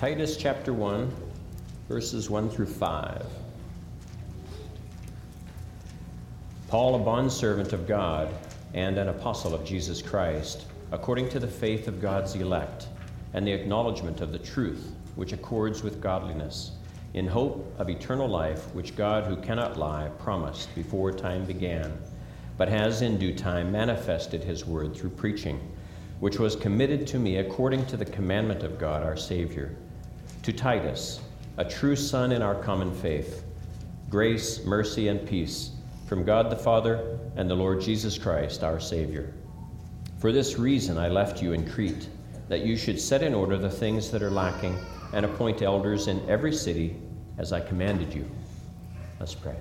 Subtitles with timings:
[0.00, 1.14] Titus chapter 1,
[1.86, 3.26] verses 1 through 5.
[6.68, 8.34] Paul, a bondservant of God
[8.72, 12.88] and an apostle of Jesus Christ, according to the faith of God's elect
[13.34, 16.72] and the acknowledgement of the truth which accords with godliness,
[17.12, 21.92] in hope of eternal life, which God, who cannot lie, promised before time began,
[22.56, 25.60] but has in due time manifested his word through preaching,
[26.20, 29.76] which was committed to me according to the commandment of God our Savior
[30.50, 31.20] to Titus,
[31.58, 33.44] a true son in our common faith,
[34.08, 35.70] grace, mercy, and peace
[36.08, 39.32] from God the Father and the Lord Jesus Christ, our Savior.
[40.18, 42.08] For this reason I left you in Crete,
[42.48, 44.76] that you should set in order the things that are lacking
[45.12, 46.96] and appoint elders in every city
[47.38, 48.28] as I commanded you.
[49.20, 49.56] Let's pray.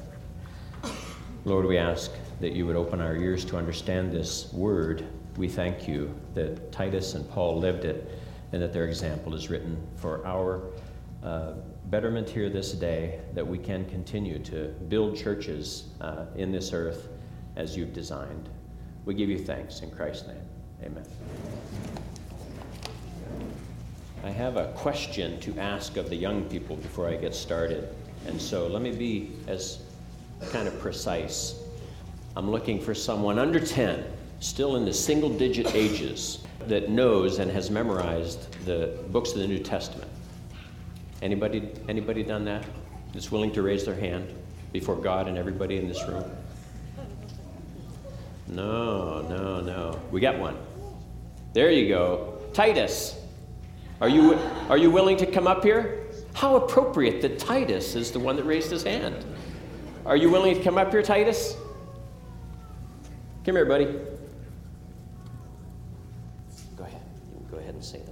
[1.46, 5.06] Lord, we ask that you would open our ears to understand this word.
[5.38, 8.10] We thank you that Titus and Paul lived it
[8.52, 10.62] and that their example is written for our
[11.24, 11.54] uh,
[11.86, 17.10] betterment here this day, that we can continue to build churches uh, in this earth
[17.56, 18.50] as you've designed.
[19.06, 20.38] We give you thanks in Christ's name.
[20.84, 21.04] Amen.
[24.24, 27.88] I have a question to ask of the young people before I get started.
[28.28, 29.80] And so let me be as
[30.52, 31.56] kind of precise.
[32.36, 34.06] I'm looking for someone under 10,
[34.40, 39.48] still in the single digit ages that knows and has memorized the books of the
[39.48, 40.09] New Testament?
[41.22, 42.66] Anybody, anybody done that?
[43.14, 44.34] That's willing to raise their hand
[44.72, 46.24] before God and everybody in this room?
[48.48, 50.00] No, no, no.
[50.12, 50.58] We got one.
[51.54, 52.40] There you go.
[52.54, 53.16] Titus.
[54.02, 54.36] Are you,
[54.70, 56.08] are you willing to come up here?
[56.34, 59.26] How appropriate that Titus is the one that raised his hand.
[60.06, 61.56] Are you willing to come up here, Titus?
[63.46, 63.86] Come here, buddy.
[66.78, 67.02] Go ahead.
[67.52, 68.09] go ahead and say them.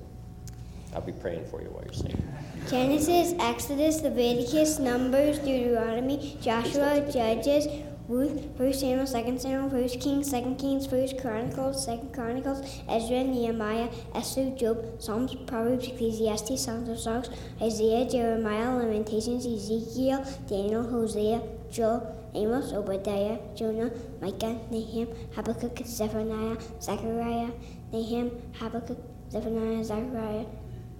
[0.93, 2.21] I'll be praying for you while you're saying.
[2.69, 7.67] Genesis, Exodus, Leviticus, Numbers, Deuteronomy, Joshua, Judges,
[8.07, 13.89] Ruth, First Samuel, Second Samuel, First Kings, Second Kings, First Chronicles, Second Chronicles, Ezra, Nehemiah,
[14.15, 17.29] Esther, Job, Psalms, Proverbs, Ecclesiastes, Songs of Songs,
[17.61, 27.51] Isaiah, Jeremiah, Lamentations, Ezekiel, Daniel, Hosea, Joel, Amos, Obadiah, Jonah, Micah, Nahum, Habakkuk, Zephaniah, Zechariah,
[27.91, 28.99] Nahum, Habakkuk,
[29.29, 30.45] Zephaniah, Zechariah,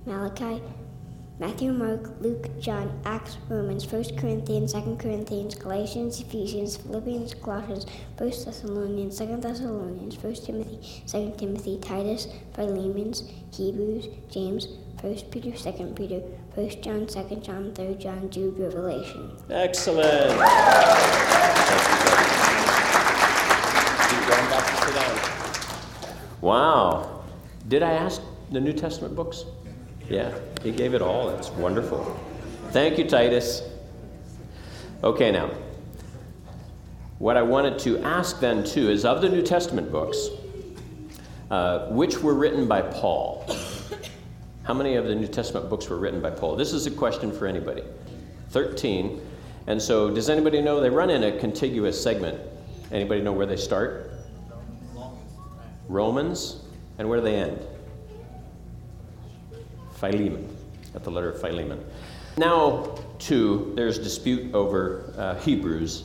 [0.08, 0.64] Malachi,
[1.38, 7.86] Matthew, Mark, Luke, John, Acts, Romans, 1 Corinthians, 2 Corinthians, Galatians, Ephesians, Philippians, Colossians,
[8.18, 13.14] 1 Thessalonians, 2 Thessalonians, 1 Timothy, 2 Timothy, Titus, Philemon,
[13.52, 14.68] Hebrews, James,
[15.02, 16.20] 1 Peter, 2 Peter,
[16.56, 19.32] 1 John, 2 John, 3 John, Jude, Revelation.
[19.50, 20.40] Excellent.
[26.40, 27.26] Wow.
[27.68, 29.44] Did I ask the New Testament books?
[30.10, 31.30] Yeah, he gave it all.
[31.30, 32.18] That's wonderful.
[32.72, 33.62] Thank you, Titus.
[35.04, 35.52] Okay, now,
[37.20, 40.30] what I wanted to ask then, too, is of the New Testament books,
[41.52, 43.46] uh, which were written by Paul?
[44.64, 46.56] How many of the New Testament books were written by Paul?
[46.56, 47.84] This is a question for anybody.
[48.50, 49.22] 13.
[49.68, 52.40] And so, does anybody know they run in a contiguous segment?
[52.92, 54.12] Anybody know where they start?
[55.90, 56.64] Romans.
[56.98, 57.66] And where do they end?
[60.00, 60.48] Philemon,
[60.96, 61.84] at the letter of Philemon.
[62.38, 66.04] Now, too, there's dispute over uh, Hebrews,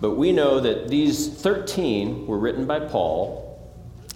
[0.00, 3.46] but we know that these 13 were written by Paul,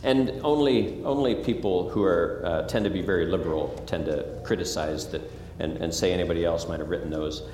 [0.02, 5.08] and only, only people who are, uh, tend to be very liberal tend to criticize
[5.08, 5.22] that
[5.58, 7.48] and, and say anybody else might have written those.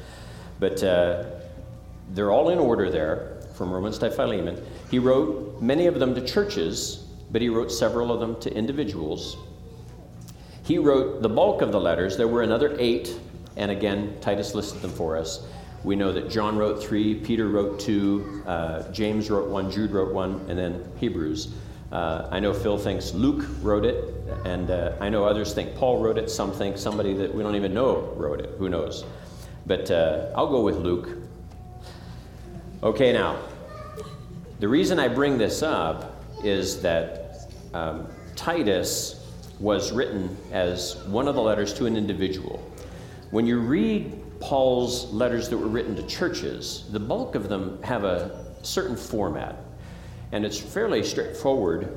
[0.58, 1.24] But uh,
[2.12, 4.60] they're all in order there, from Romans to Philemon.
[4.90, 9.36] He wrote many of them to churches but he wrote several of them to individuals.
[10.70, 12.16] He wrote the bulk of the letters.
[12.16, 13.18] There were another eight,
[13.56, 15.44] and again, Titus listed them for us.
[15.82, 20.14] We know that John wrote three, Peter wrote two, uh, James wrote one, Jude wrote
[20.14, 21.52] one, and then Hebrews.
[21.90, 24.14] Uh, I know Phil thinks Luke wrote it,
[24.44, 26.30] and uh, I know others think Paul wrote it.
[26.30, 28.50] Some think somebody that we don't even know wrote it.
[28.58, 29.04] Who knows?
[29.66, 31.16] But uh, I'll go with Luke.
[32.84, 33.40] Okay, now,
[34.60, 38.06] the reason I bring this up is that um,
[38.36, 39.19] Titus
[39.60, 42.64] was written as one of the letters to an individual.
[43.30, 48.04] When you read Paul's letters that were written to churches, the bulk of them have
[48.04, 49.56] a certain format,
[50.32, 51.96] and it's fairly straightforward.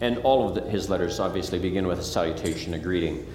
[0.00, 3.26] And all of the, his letters obviously begin with a salutation, a greeting.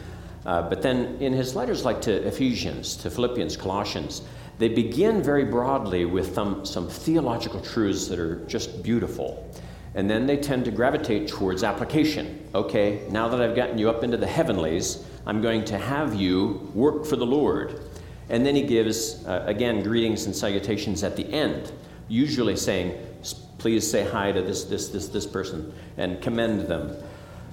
[0.45, 4.21] Uh, but then in his letters, like to Ephesians, to Philippians, Colossians,
[4.57, 9.51] they begin very broadly with some, some theological truths that are just beautiful.
[9.95, 12.47] And then they tend to gravitate towards application.
[12.53, 16.69] Okay, now that I've gotten you up into the heavenlies, I'm going to have you
[16.73, 17.81] work for the Lord.
[18.29, 21.71] And then he gives, uh, again, greetings and salutations at the end,
[22.09, 22.97] usually saying,
[23.57, 26.95] please say hi to this, this, this, this person and commend them.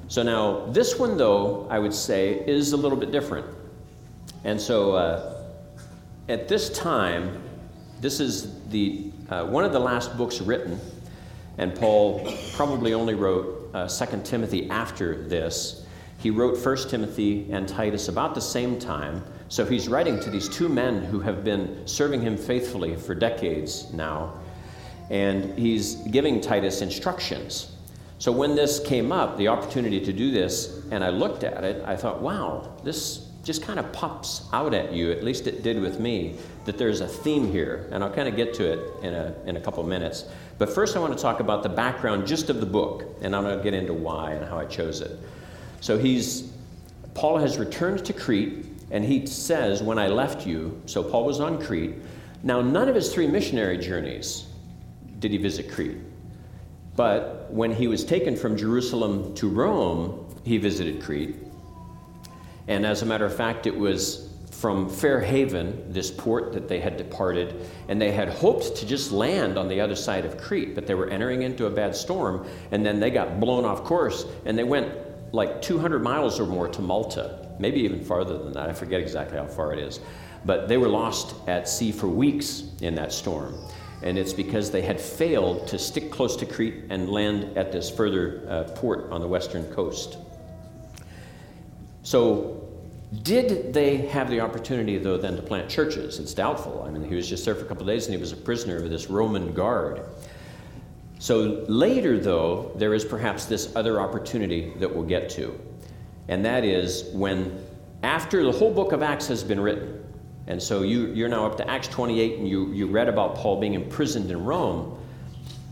[0.09, 3.47] So now, this one, though, I would say, is a little bit different.
[4.45, 5.45] And so uh,
[6.29, 7.43] at this time,
[8.01, 10.81] this is the, uh, one of the last books written,
[11.59, 15.87] and Paul probably only wrote uh, 2 Timothy after this.
[16.19, 19.25] He wrote 1 Timothy and Titus about the same time.
[19.49, 23.93] So he's writing to these two men who have been serving him faithfully for decades
[23.93, 24.35] now.
[25.11, 27.73] And he's giving Titus instructions.
[28.19, 31.83] So when this came up, the opportunity to do this, and I looked at it,
[31.85, 35.81] I thought, wow, this just kind of pops out at you, at least it did
[35.81, 37.89] with me, that there's a theme here.
[37.91, 40.27] And I'll kind of get to it in a, in a couple minutes.
[40.59, 43.43] But first, I want to talk about the background just of the book, and I'm
[43.43, 45.19] going to get into why and how I chose it.
[45.81, 46.53] So he's,
[47.15, 51.41] Paul has returned to Crete, and he says, When I left you, so Paul was
[51.41, 51.95] on Crete.
[52.43, 54.47] Now, none of his three missionary journeys
[55.19, 55.99] did he visit Crete.
[56.95, 61.37] But when he was taken from Jerusalem to Rome, he visited Crete.
[62.69, 64.32] And as a matter of fact, it was
[64.63, 69.13] from Fair Haven, this port that they had departed, and they had hoped to just
[69.13, 72.47] land on the other side of Crete, but they were entering into a bad storm,
[72.71, 74.91] and then they got blown off course, and they went
[75.35, 78.69] like 200 miles or more to Malta maybe even farther than that.
[78.69, 80.01] I forget exactly how far it is.
[80.45, 83.57] But they were lost at sea for weeks in that storm.
[84.03, 87.89] And it's because they had failed to stick close to Crete and land at this
[87.89, 90.19] further uh, port on the western coast.
[92.03, 92.62] So,
[93.23, 96.19] did they have the opportunity, though, then to plant churches?
[96.19, 96.83] It's doubtful.
[96.87, 98.77] I mean, he was just there for a couple days and he was a prisoner
[98.77, 100.03] of this Roman guard.
[101.19, 105.59] So, later, though, there is perhaps this other opportunity that we'll get to
[106.29, 107.65] and that is when,
[108.03, 110.05] after the whole book of Acts has been written,
[110.47, 113.61] and so you, you're now up to Acts 28, and you, you read about Paul
[113.61, 114.99] being imprisoned in Rome.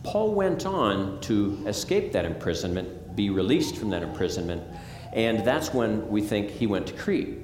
[0.02, 4.62] Paul went on to escape that imprisonment, be released from that imprisonment,
[5.12, 7.38] and that's when we think he went to Crete.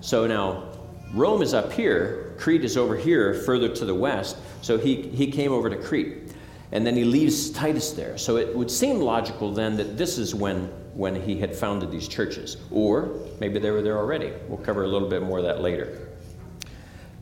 [0.00, 0.68] So now,
[1.14, 5.30] Rome is up here, Crete is over here, further to the west, so he, he
[5.30, 6.34] came over to Crete.
[6.72, 8.16] And then he leaves Titus there.
[8.16, 12.08] So it would seem logical then that this is when when he had founded these
[12.08, 12.56] churches.
[12.70, 14.32] Or maybe they were there already.
[14.48, 16.08] We'll cover a little bit more of that later.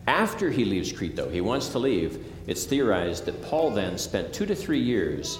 [0.07, 4.33] After he leaves Crete, though, he wants to leave, it's theorized that Paul then spent
[4.33, 5.39] two to three years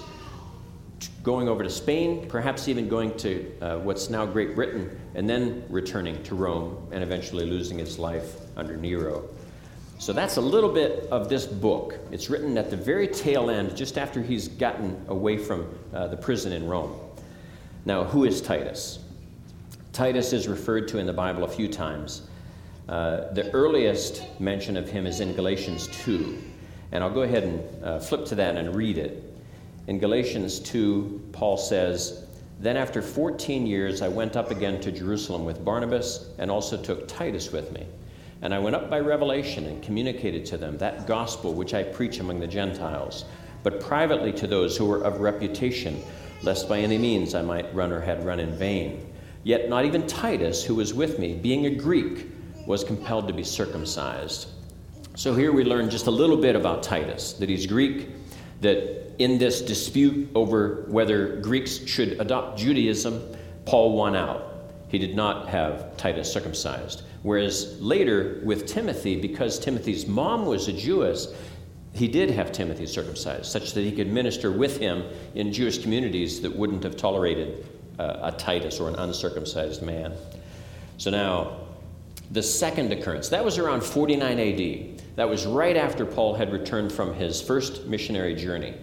[1.23, 5.63] going over to Spain, perhaps even going to uh, what's now Great Britain, and then
[5.69, 9.29] returning to Rome and eventually losing his life under Nero.
[9.99, 11.99] So that's a little bit of this book.
[12.11, 16.17] It's written at the very tail end, just after he's gotten away from uh, the
[16.17, 16.99] prison in Rome.
[17.85, 18.97] Now, who is Titus?
[19.93, 22.23] Titus is referred to in the Bible a few times.
[22.89, 26.41] Uh, the earliest mention of him is in Galatians 2.
[26.91, 29.30] And I'll go ahead and uh, flip to that and read it.
[29.87, 32.25] In Galatians 2, Paul says,
[32.59, 37.07] Then after 14 years, I went up again to Jerusalem with Barnabas and also took
[37.07, 37.87] Titus with me.
[38.43, 42.19] And I went up by revelation and communicated to them that gospel which I preach
[42.19, 43.25] among the Gentiles,
[43.63, 46.01] but privately to those who were of reputation
[46.43, 49.07] lest by any means I might run or had run in vain.
[49.43, 52.27] Yet not even Titus, who was with me, being a Greek,
[52.67, 54.47] was compelled to be circumcised.
[55.15, 58.09] So here we learn just a little bit about Titus that he's Greek,
[58.61, 63.21] that in this dispute over whether Greeks should adopt Judaism,
[63.65, 64.47] Paul won out.
[64.87, 67.03] He did not have Titus circumcised.
[67.23, 71.33] Whereas later with Timothy, because Timothy's mom was a Jewess,
[71.93, 75.03] he did have Timothy circumcised, such that he could minister with him
[75.35, 77.65] in Jewish communities that wouldn't have tolerated
[77.99, 80.13] uh, a Titus or an uncircumcised man.
[80.97, 81.57] So now,
[82.31, 84.90] the second occurrence, that was around 49 AD.
[85.15, 88.75] That was right after Paul had returned from his first missionary journey.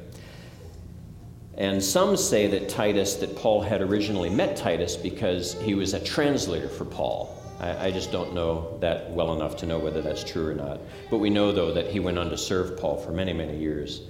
[1.56, 6.00] And some say that Titus, that Paul had originally met Titus because he was a
[6.00, 7.34] translator for Paul.
[7.58, 10.78] I, I, just don't know that well enough to know whether that's true or not.
[11.10, 14.02] But we know, though, that he went on to serve Paul for many, many years.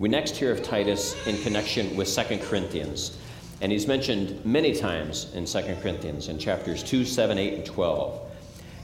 [0.00, 3.16] We next hear of Titus in connection with 2 Corinthians.
[3.60, 8.27] And he's mentioned many times in 2 Corinthians in chapters 2, 7, 8, and 12.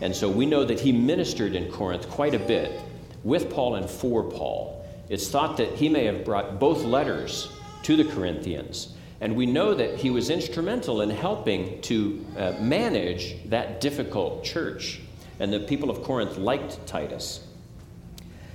[0.00, 2.80] And so we know that he ministered in Corinth quite a bit
[3.22, 4.84] with Paul and for Paul.
[5.08, 7.48] It's thought that he may have brought both letters
[7.82, 13.36] to the Corinthians and we know that he was instrumental in helping to uh, manage
[13.48, 15.00] that difficult church.
[15.40, 17.46] And the people of Corinth liked Titus.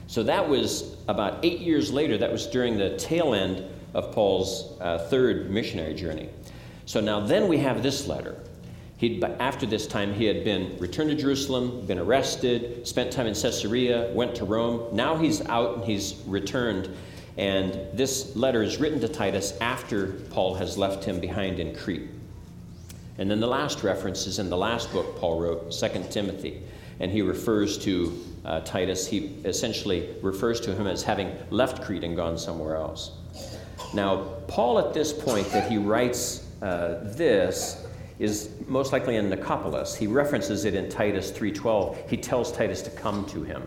[0.05, 3.63] So that was about eight years later, that was during the tail end
[3.95, 6.29] of Paul's uh, third missionary journey.
[6.85, 8.37] So now then we have this letter.
[8.99, 13.33] He'd, after this time, he had been returned to Jerusalem, been arrested, spent time in
[13.33, 14.93] Caesarea, went to Rome.
[14.93, 16.93] Now he's out and he's returned.
[17.37, 22.09] And this letter is written to Titus after Paul has left him behind in Crete.
[23.17, 26.61] And then the last reference is in the last book Paul wrote, 2 Timothy.
[26.99, 32.03] And he refers to uh, Titus, he essentially refers to him as having left Crete
[32.03, 33.11] and gone somewhere else.
[33.93, 37.85] Now, Paul, at this point that he writes uh, this,
[38.19, 39.95] is most likely in Nicopolis.
[39.95, 41.97] He references it in Titus 3:12.
[42.09, 43.63] He tells Titus to come to him.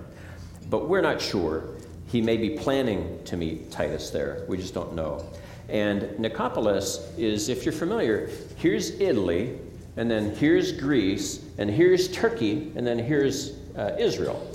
[0.69, 1.65] But we're not sure.
[2.07, 4.45] He may be planning to meet Titus there.
[4.47, 5.25] We just don't know.
[5.69, 9.59] And Nicopolis is, if you're familiar, here's Italy,
[9.97, 14.47] and then here's Greece, and here's Turkey, and then here's uh, Israel.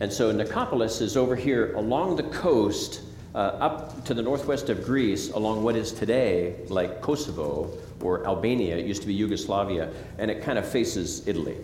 [0.00, 3.02] And so Nicopolis is over here along the coast,
[3.34, 7.70] uh, up to the northwest of Greece, along what is today like Kosovo
[8.00, 8.76] or Albania.
[8.76, 11.56] It used to be Yugoslavia, and it kind of faces Italy.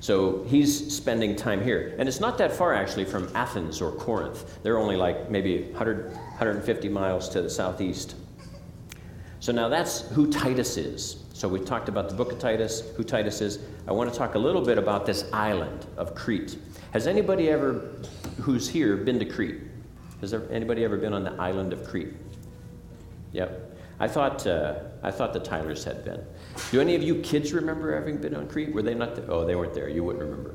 [0.00, 1.94] So he's spending time here.
[1.98, 4.58] And it's not that far actually from Athens or Corinth.
[4.62, 8.14] They're only like maybe 100, 150 miles to the southeast.
[9.40, 11.24] So now that's who Titus is.
[11.32, 13.60] So we've talked about the book of Titus, who Titus is.
[13.86, 16.58] I want to talk a little bit about this island of Crete.
[16.92, 17.92] Has anybody ever
[18.40, 19.60] who's here been to Crete?
[20.20, 22.14] Has there, anybody ever been on the island of Crete?
[23.32, 23.67] Yep.
[24.00, 26.24] I thought, uh, I thought the Tylers had been.
[26.70, 28.72] Do any of you kids remember having been on Crete?
[28.72, 29.24] Were they not there?
[29.28, 29.88] Oh, they weren't there.
[29.88, 30.54] You wouldn't remember.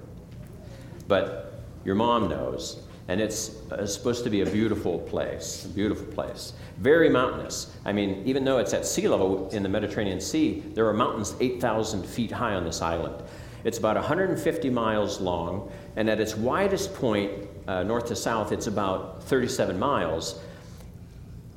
[1.07, 2.83] But your mom knows.
[3.09, 6.53] And it's, uh, supposed to be a beautiful place, a beautiful place.
[6.77, 7.75] Very mountainous.
[7.83, 11.35] I mean, even though it's at sea level in the Mediterranean Sea, there are mountains
[11.41, 13.21] 8,000 feet high on this island.
[13.65, 17.31] It's about 150 miles long, and at its widest point,
[17.67, 20.39] uh, north to south, it's about 37 miles.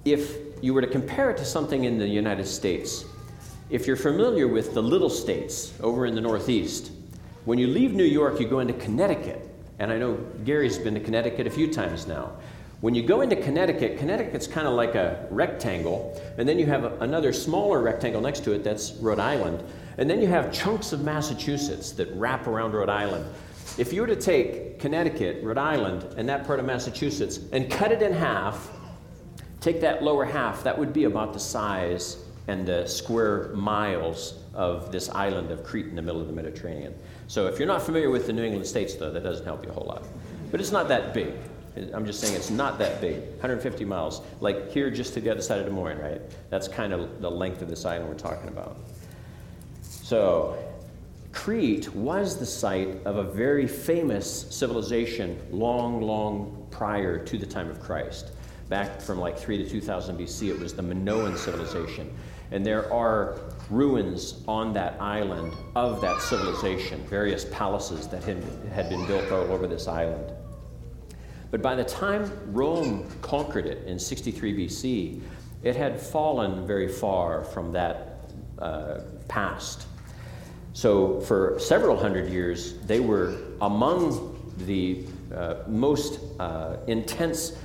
[0.04, 3.04] If you were to compare it to something in the United States,
[3.68, 6.92] if you're familiar with the little states over in the Northeast,
[7.44, 9.48] when you leave New York, you go into Connecticut.
[9.78, 12.32] And I know Gary's been to Connecticut a few times now.
[12.80, 16.84] When you go into Connecticut, Connecticut's kind of like a rectangle, and then you have
[16.84, 19.64] a, another smaller rectangle next to it that's Rhode Island,
[19.98, 23.24] and then you have chunks of Massachusetts that wrap around Rhode Island.
[23.78, 27.92] If you were to take Connecticut, Rhode Island, and that part of Massachusetts and cut
[27.92, 28.70] it in half,
[29.66, 34.92] Take that lower half, that would be about the size and the square miles of
[34.92, 36.94] this island of Crete in the middle of the Mediterranean.
[37.26, 39.70] So if you're not familiar with the New England states, though, that doesn't help you
[39.70, 40.04] a whole lot.
[40.52, 41.32] But it's not that big.
[41.92, 43.18] I'm just saying it's not that big.
[43.40, 44.22] 150 miles.
[44.38, 46.22] Like here, just to the other side of Des Moines, right?
[46.48, 48.76] That's kind of the length of this island we're talking about.
[49.82, 50.56] So,
[51.32, 57.68] Crete was the site of a very famous civilization long, long prior to the time
[57.68, 58.30] of Christ
[58.68, 60.50] back from like 3 to 2000 BC.
[60.50, 62.14] It was the Minoan civilization.
[62.50, 63.38] And there are
[63.70, 68.42] ruins on that island of that civilization, various palaces that had,
[68.72, 70.32] had been built all over this island.
[71.50, 75.20] But by the time Rome conquered it in 63 BC,
[75.62, 78.20] it had fallen very far from that
[78.58, 79.86] uh, past.
[80.72, 87.56] So, for several hundred years, they were among the uh, most uh, intense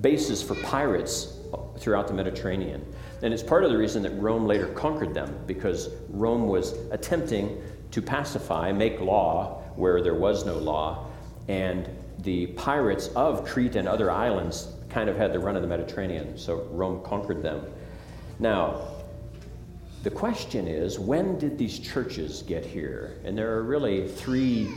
[0.00, 1.34] bases for pirates
[1.78, 2.84] throughout the Mediterranean.
[3.22, 7.60] And it's part of the reason that Rome later conquered them, because Rome was attempting
[7.90, 11.06] to pacify, make law where there was no law,
[11.48, 11.88] and
[12.20, 16.36] the pirates of Crete and other islands kind of had the run of the Mediterranean,
[16.36, 17.64] so Rome conquered them.
[18.38, 18.88] Now,
[20.02, 23.18] the question is when did these churches get here?
[23.24, 24.68] And there are really three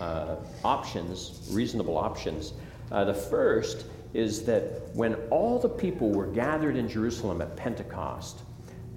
[0.00, 2.54] uh, options, reasonable options.
[2.90, 8.42] Uh, the first is that when all the people were gathered in Jerusalem at Pentecost,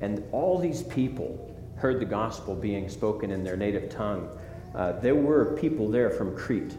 [0.01, 4.29] and all these people heard the gospel being spoken in their native tongue,
[4.75, 6.75] uh, there were people there from Crete.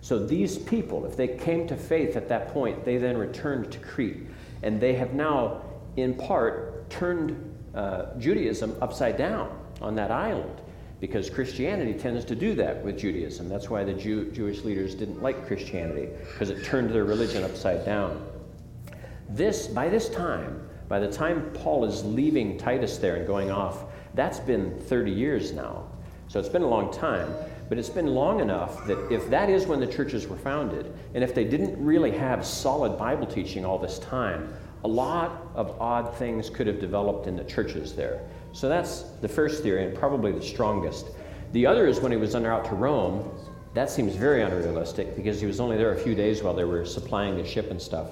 [0.00, 3.78] So these people, if they came to faith at that point, they then returned to
[3.78, 4.26] Crete.
[4.62, 5.62] And they have now,
[5.96, 10.61] in part, turned uh, Judaism upside down on that island
[11.02, 13.48] because Christianity tends to do that with Judaism.
[13.48, 17.84] That's why the Jew, Jewish leaders didn't like Christianity, because it turned their religion upside
[17.84, 18.24] down.
[19.28, 23.86] This, by this time, by the time Paul is leaving Titus there and going off,
[24.14, 25.88] that's been 30 years now.
[26.28, 27.34] So it's been a long time,
[27.68, 31.24] but it's been long enough that if that is when the churches were founded, and
[31.24, 34.54] if they didn't really have solid Bible teaching all this time,
[34.84, 38.20] a lot of odd things could have developed in the churches there.
[38.52, 41.06] So that's the first theory, and probably the strongest.
[41.52, 43.30] The other is when he was under out to Rome.
[43.74, 46.84] That seems very unrealistic because he was only there a few days while they were
[46.84, 48.08] supplying the ship and stuff.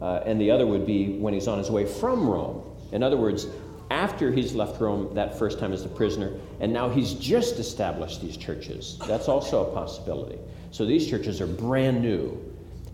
[0.00, 2.62] Uh, and the other would be when he's on his way from Rome.
[2.92, 3.46] In other words,
[3.90, 8.20] after he's left Rome that first time as a prisoner, and now he's just established
[8.20, 8.98] these churches.
[9.06, 10.38] That's also a possibility.
[10.70, 12.38] So these churches are brand new.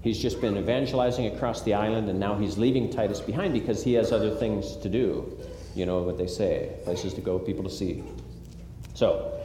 [0.02, 3.94] He's just been evangelizing across the island, and now he's leaving Titus behind because he
[3.94, 5.38] has other things to do.
[5.74, 8.02] You know what they say places to go, people to see.
[8.94, 9.40] So,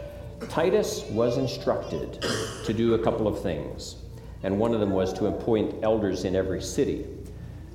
[0.49, 2.21] Titus was instructed
[2.65, 3.97] to do a couple of things,
[4.43, 7.05] and one of them was to appoint elders in every city.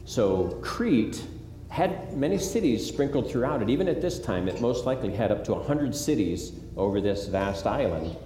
[0.04, 1.24] So, Crete
[1.68, 3.70] had many cities sprinkled throughout it.
[3.70, 7.66] Even at this time, it most likely had up to 100 cities over this vast
[7.66, 8.16] island.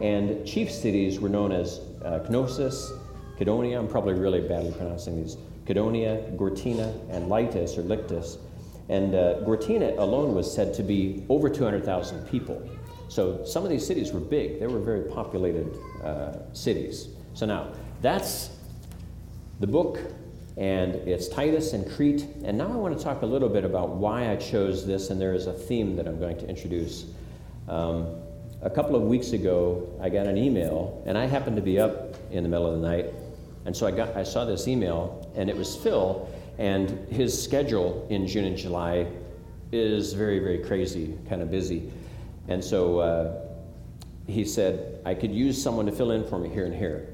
[0.00, 2.92] And chief cities were known as uh, Knossos,
[3.36, 5.36] Cydonia, I'm probably really badly pronouncing these,
[5.66, 8.38] Cydonia, Gortina, and Lytis or Lictus.
[8.90, 12.60] And uh, Gortina alone was said to be over 200,000 people.
[13.06, 14.58] So some of these cities were big.
[14.58, 17.08] They were very populated uh, cities.
[17.34, 18.50] So now, that's
[19.60, 20.00] the book,
[20.56, 22.26] and it's Titus and Crete.
[22.44, 25.20] And now I want to talk a little bit about why I chose this, and
[25.20, 27.04] there is a theme that I'm going to introduce.
[27.68, 28.16] Um,
[28.62, 32.16] a couple of weeks ago, I got an email, and I happened to be up
[32.32, 33.06] in the middle of the night,
[33.66, 36.28] and so I, got, I saw this email, and it was Phil,
[36.60, 39.06] and his schedule in June and July
[39.72, 41.90] is very, very crazy, kind of busy.
[42.48, 43.46] And so uh,
[44.26, 47.08] he said, I could use someone to fill in for me here and here.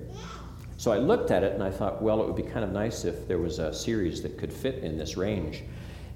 [0.79, 3.05] So I looked at it and I thought, well, it would be kind of nice
[3.05, 5.62] if there was a series that could fit in this range.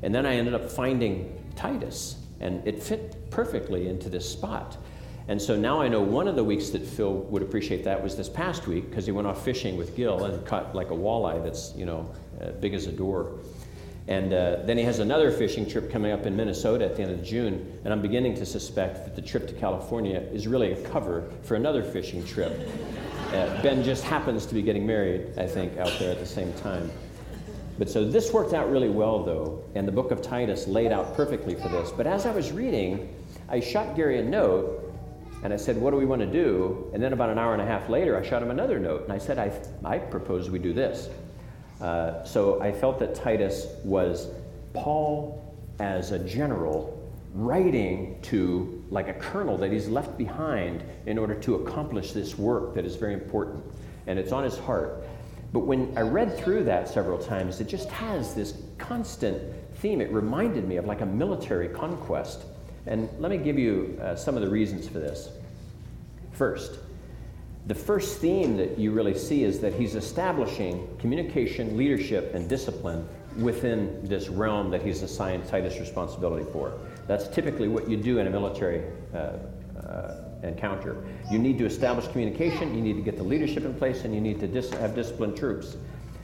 [0.03, 4.77] And then I ended up finding Titus, and it fit perfectly into this spot.
[5.31, 8.17] And so now I know one of the weeks that Phil would appreciate that was
[8.17, 11.41] this past week because he went off fishing with Gil and caught like a walleye
[11.41, 13.39] that's, you know, uh, big as a door.
[14.09, 17.13] And uh, then he has another fishing trip coming up in Minnesota at the end
[17.13, 17.79] of June.
[17.85, 21.55] And I'm beginning to suspect that the trip to California is really a cover for
[21.55, 22.69] another fishing trip.
[23.31, 26.53] Uh, ben just happens to be getting married, I think, out there at the same
[26.55, 26.91] time.
[27.79, 31.15] But so this worked out really well, though, and the book of Titus laid out
[31.15, 31.93] perfectly for this.
[31.93, 33.15] But as I was reading,
[33.49, 34.90] I shot Gary a note
[35.43, 36.91] and I said, What do we want to do?
[36.93, 39.05] And then about an hour and a half later, I shot him another note.
[39.05, 39.53] And I said, I,
[39.85, 41.09] I propose we do this.
[41.81, 44.29] Uh, so I felt that Titus was
[44.75, 46.97] Paul as a general
[47.33, 52.75] writing to like a colonel that he's left behind in order to accomplish this work
[52.75, 53.65] that is very important.
[54.07, 55.05] And it's on his heart.
[55.53, 59.43] But when I read through that several times, it just has this constant
[59.77, 60.01] theme.
[60.01, 62.45] It reminded me of like a military conquest.
[62.87, 65.31] And let me give you uh, some of the reasons for this.
[66.41, 66.79] First,
[67.67, 73.07] the first theme that you really see is that he's establishing communication, leadership, and discipline
[73.37, 76.73] within this realm that he's assigned Titus responsibility for.
[77.07, 79.33] That's typically what you do in a military uh,
[79.87, 81.05] uh, encounter.
[81.31, 84.23] You need to establish communication, you need to get the leadership in place, and you
[84.23, 85.77] need to dis- have disciplined troops.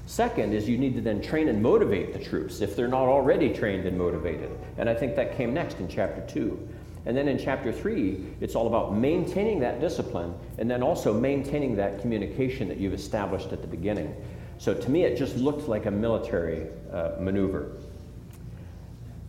[0.06, 3.52] Second is you need to then train and motivate the troops if they're not already
[3.52, 4.50] trained and motivated.
[4.78, 6.68] And I think that came next in chapter 2.
[7.06, 11.76] And then in chapter 3, it's all about maintaining that discipline and then also maintaining
[11.76, 14.14] that communication that you've established at the beginning.
[14.58, 17.76] So to me, it just looked like a military uh, maneuver.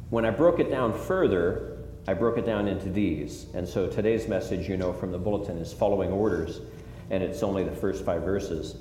[0.09, 3.45] When I broke it down further, I broke it down into these.
[3.53, 6.61] And so today's message, you know, from the bulletin is following orders,
[7.11, 8.75] and it's only the first five verses.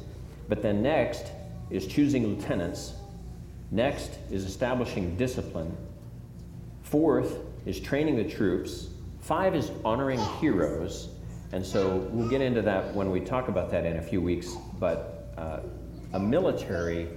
[0.48, 1.32] But then next,
[1.70, 2.94] is choosing lieutenants.
[3.70, 5.76] Next is establishing discipline.
[6.82, 8.88] Fourth is training the troops.
[9.20, 11.09] Five is honoring heroes.
[11.52, 14.57] And so we'll get into that when we talk about that in a few weeks.
[14.79, 15.61] But uh,
[16.12, 17.09] a military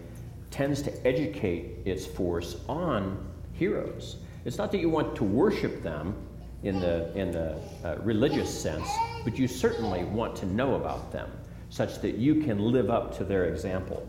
[0.51, 4.17] tends to educate its force on heroes.
[4.45, 6.15] It's not that you want to worship them
[6.63, 8.89] in the, in the uh, religious sense,
[9.23, 11.31] but you certainly want to know about them
[11.69, 14.07] such that you can live up to their example.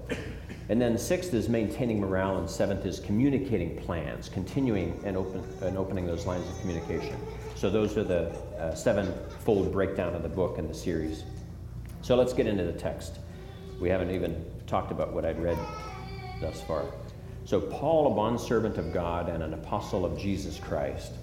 [0.71, 5.77] And then sixth is maintaining morale, and seventh is communicating plans, continuing and, open, and
[5.77, 7.17] opening those lines of communication.
[7.57, 11.25] So those are the uh, seven-fold breakdown of the book and the series.
[12.03, 13.19] So let's get into the text.
[13.81, 15.59] We haven't even talked about what I'd read
[16.41, 16.85] thus far.
[17.47, 21.15] So Paul, a bondservant of God and an apostle of Jesus Christ.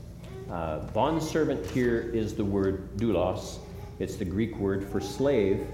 [0.51, 3.60] Uh, bondservant here is the word doulos.
[3.99, 5.65] It's the Greek word for slave,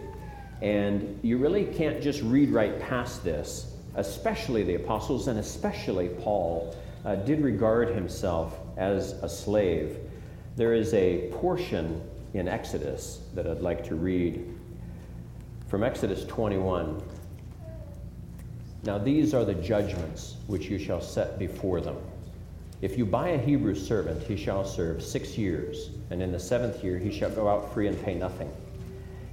[0.64, 6.74] and you really can't just read right past this, especially the apostles and especially Paul
[7.04, 9.98] uh, did regard himself as a slave.
[10.56, 12.02] There is a portion
[12.34, 14.58] in Exodus that I'd like to read
[15.68, 17.04] from Exodus 21.
[18.84, 21.98] Now, these are the judgments which you shall set before them.
[22.82, 26.86] If you buy a Hebrew servant, he shall serve six years, and in the seventh
[26.86, 28.50] year he shall go out free and pay nothing.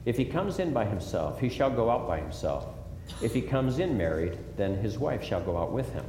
[0.04, 2.66] If he comes in by himself, he shall go out by himself.
[3.22, 6.04] If he comes in married, then his wife shall go out with him.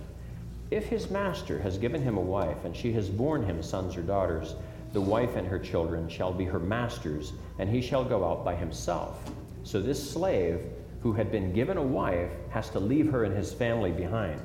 [0.70, 4.02] If his master has given him a wife, and she has borne him sons or
[4.02, 4.56] daughters,
[4.94, 8.56] the wife and her children shall be her master's, and he shall go out by
[8.56, 9.20] himself.
[9.64, 10.62] So this slave
[11.02, 14.40] who had been given a wife has to leave her and his family behind.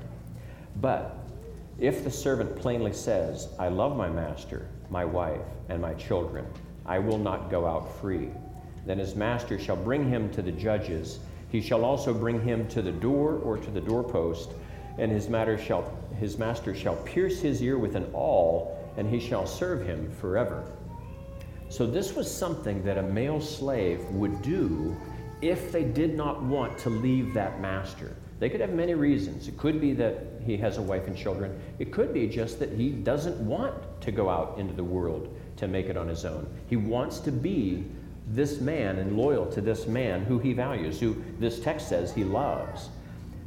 [0.81, 1.17] But
[1.79, 6.47] if the servant plainly says, I love my master, my wife, and my children,
[6.85, 8.31] I will not go out free,
[8.87, 11.19] then his master shall bring him to the judges.
[11.51, 14.53] He shall also bring him to the door or to the doorpost
[14.99, 15.27] and his,
[15.63, 20.11] shall, his master shall pierce his ear with an awl, and he shall serve him
[20.21, 20.73] forever.
[21.69, 24.97] So, this was something that a male slave would do
[25.43, 28.17] if they did not want to leave that master.
[28.39, 29.49] They could have many reasons.
[29.49, 32.73] It could be that he has a wife and children, it could be just that
[32.73, 36.49] he doesn't want to go out into the world to make it on his own.
[36.69, 37.85] He wants to be
[38.27, 42.25] this man and loyal to this man who he values, who this text says he
[42.25, 42.89] loves.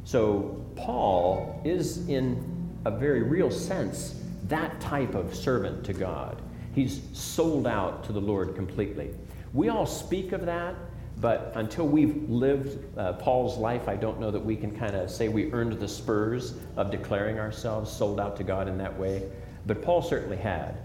[0.04, 6.40] So, Paul is, in a very real sense, that type of servant to God.
[6.74, 9.10] He's sold out to the Lord completely.
[9.52, 10.74] We all speak of that,
[11.20, 15.10] but until we've lived uh, Paul's life, I don't know that we can kind of
[15.10, 19.30] say we earned the spurs of declaring ourselves sold out to God in that way.
[19.66, 20.76] But Paul certainly had.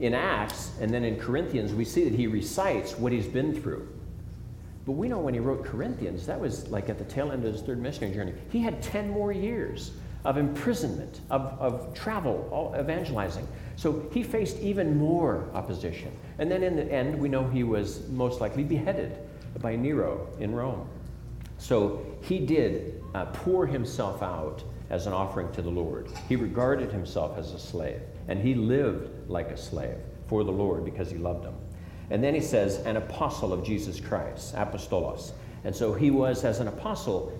[0.00, 3.88] In Acts and then in Corinthians, we see that he recites what he's been through.
[4.84, 7.52] But we know when he wrote Corinthians, that was like at the tail end of
[7.52, 8.32] his third missionary journey.
[8.50, 9.92] He had 10 more years
[10.24, 13.46] of imprisonment, of, of travel, evangelizing.
[13.76, 16.10] So he faced even more opposition.
[16.38, 19.18] And then in the end, we know he was most likely beheaded
[19.60, 20.88] by Nero in Rome.
[21.58, 26.08] So he did uh, pour himself out as an offering to the Lord.
[26.28, 30.84] He regarded himself as a slave, and he lived like a slave for the Lord
[30.84, 31.54] because he loved him.
[32.10, 35.32] And then he says, an apostle of Jesus Christ, apostolos.
[35.64, 37.32] And so he was, as an apostle,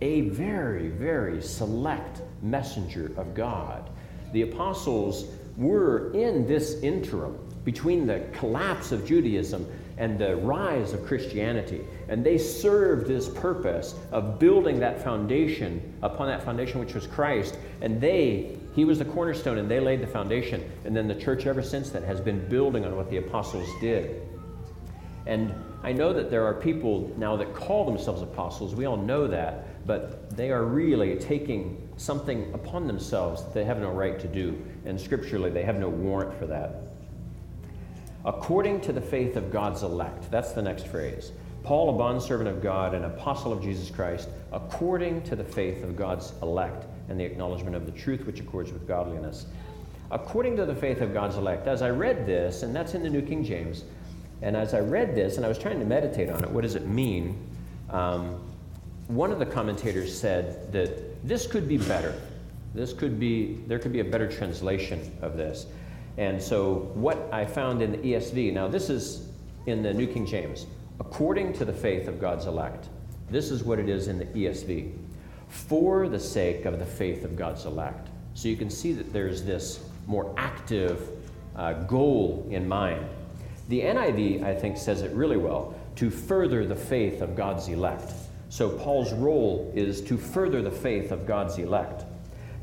[0.00, 3.90] a very, very select messenger of God.
[4.32, 11.04] The apostles were in this interim between the collapse of Judaism and the rise of
[11.04, 11.82] Christianity.
[12.08, 17.58] And they served this purpose of building that foundation upon that foundation which was Christ.
[17.82, 20.70] And they he was the cornerstone and they laid the foundation.
[20.84, 24.22] And then the church ever since then has been building on what the apostles did.
[25.26, 25.52] And
[25.82, 28.74] I know that there are people now that call themselves apostles.
[28.74, 29.86] We all know that.
[29.86, 34.60] But they are really taking something upon themselves that they have no right to do.
[34.84, 36.82] And scripturally, they have no warrant for that.
[38.24, 40.30] According to the faith of God's elect.
[40.30, 41.32] That's the next phrase.
[41.62, 45.96] Paul, a bondservant of God, an apostle of Jesus Christ, according to the faith of
[45.96, 49.46] God's elect and the acknowledgement of the truth which accords with godliness.
[50.12, 53.10] According to the faith of God's elect, as I read this, and that's in the
[53.10, 53.84] New King James,
[54.42, 56.76] and as I read this and I was trying to meditate on it, what does
[56.76, 57.36] it mean?
[57.90, 58.40] Um,
[59.08, 62.14] one of the commentators said that this could be better.
[62.74, 65.66] This could be, there could be a better translation of this.
[66.16, 69.28] And so, what I found in the ESV, now this is
[69.66, 70.66] in the New King James,
[71.00, 72.88] according to the faith of God's elect.
[73.30, 74.92] This is what it is in the ESV
[75.50, 78.08] for the sake of the faith of God's elect.
[78.34, 81.08] So you can see that there's this more active
[81.56, 83.04] uh, goal in mind.
[83.68, 88.12] The NIV, I think, says it really well to further the faith of God's elect.
[88.48, 92.04] So Paul's role is to further the faith of God's elect.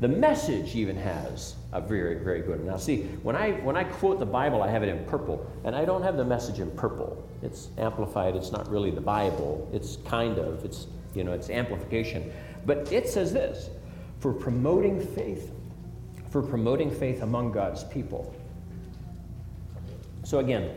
[0.00, 2.58] The message even has a very, very good.
[2.58, 2.66] one.
[2.66, 5.74] Now, see, when I when I quote the Bible, I have it in purple, and
[5.74, 7.26] I don't have the message in purple.
[7.42, 8.36] It's amplified.
[8.36, 9.68] It's not really the Bible.
[9.72, 10.64] It's kind of.
[10.64, 12.32] It's you know, it's amplification.
[12.68, 13.70] But it says this
[14.20, 15.50] for promoting faith,
[16.28, 18.34] for promoting faith among God's people.
[20.22, 20.70] So again,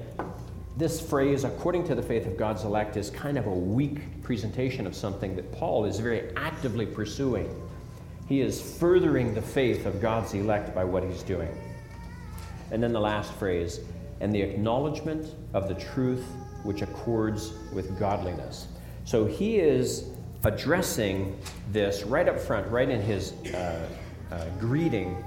[0.78, 4.88] this phrase, according to the faith of God's elect, is kind of a weak presentation
[4.88, 7.54] of something that Paul is very actively pursuing.
[8.26, 11.54] He is furthering the faith of God's elect by what he's doing.
[12.72, 13.82] And then the last phrase,
[14.22, 16.24] and the acknowledgement of the truth
[16.64, 18.70] which accords with godliness.
[19.04, 20.06] So he is
[20.44, 21.38] addressing
[21.72, 23.88] this right up front, right in his uh,
[24.32, 25.24] uh, greeting,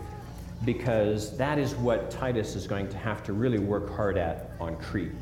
[0.64, 4.76] because that is what Titus is going to have to really work hard at on
[4.76, 5.12] Crete.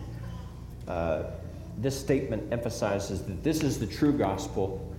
[0.89, 1.25] Uh,
[1.79, 4.95] this statement emphasizes that this is the true gospel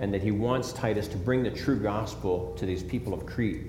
[0.00, 3.66] and that he wants Titus to bring the true gospel to these people of Crete.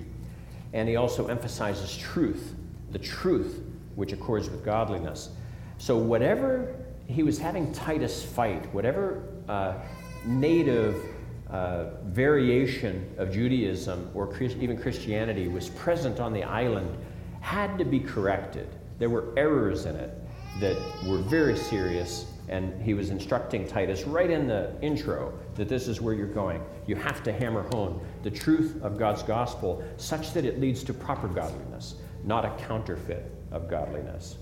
[0.72, 2.54] And he also emphasizes truth,
[2.92, 3.62] the truth
[3.96, 5.30] which accords with godliness.
[5.78, 9.74] So, whatever he was having Titus fight, whatever uh,
[10.24, 11.04] native
[11.48, 16.96] uh, variation of Judaism or even Christianity was present on the island
[17.40, 18.68] had to be corrected.
[18.98, 20.16] There were errors in it
[20.60, 25.86] that were very serious And he was instructing Titus right in the intro that this
[25.86, 26.60] is where you're going.
[26.88, 30.92] You have to hammer home the truth of God's gospel such that it leads to
[30.92, 34.36] proper godliness, not a counterfeit of godliness.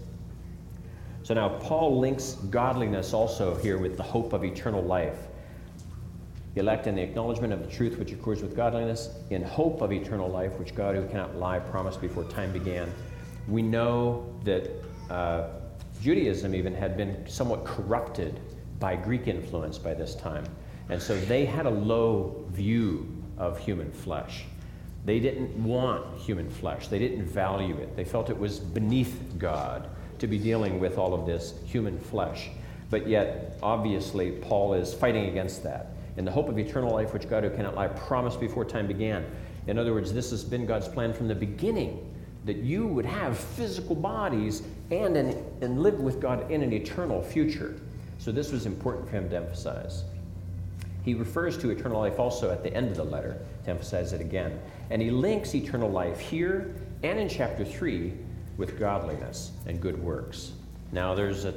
[1.23, 5.28] So now Paul links godliness also here with the hope of eternal life.
[6.59, 10.29] Elect in the acknowledgement of the truth which accords with godliness, in hope of eternal
[10.29, 12.93] life, which God who cannot lie promised before time began.
[13.47, 14.71] We know that
[15.11, 15.49] uh,
[16.03, 18.41] Judaism even had been somewhat corrupted
[18.79, 20.45] by Greek influence by this time.
[20.89, 24.45] And so they had a low view of human flesh.
[25.05, 27.97] They didn't want human flesh, they didn't value it.
[27.97, 32.51] They felt it was beneath God to be dealing with all of this human flesh.
[32.91, 35.93] But yet, obviously, Paul is fighting against that.
[36.19, 39.25] In the hope of eternal life, which God who cannot lie promised before time began.
[39.69, 42.13] In other words, this has been God's plan from the beginning
[42.45, 47.23] that you would have physical bodies and, an, and live with God in an eternal
[47.23, 47.81] future.
[48.19, 50.03] So, this was important for him to emphasize.
[51.05, 54.21] He refers to eternal life also at the end of the letter to emphasize it
[54.21, 54.59] again.
[54.91, 58.13] And he links eternal life here and in chapter 3
[58.57, 60.51] with godliness and good works.
[60.91, 61.55] Now, there's a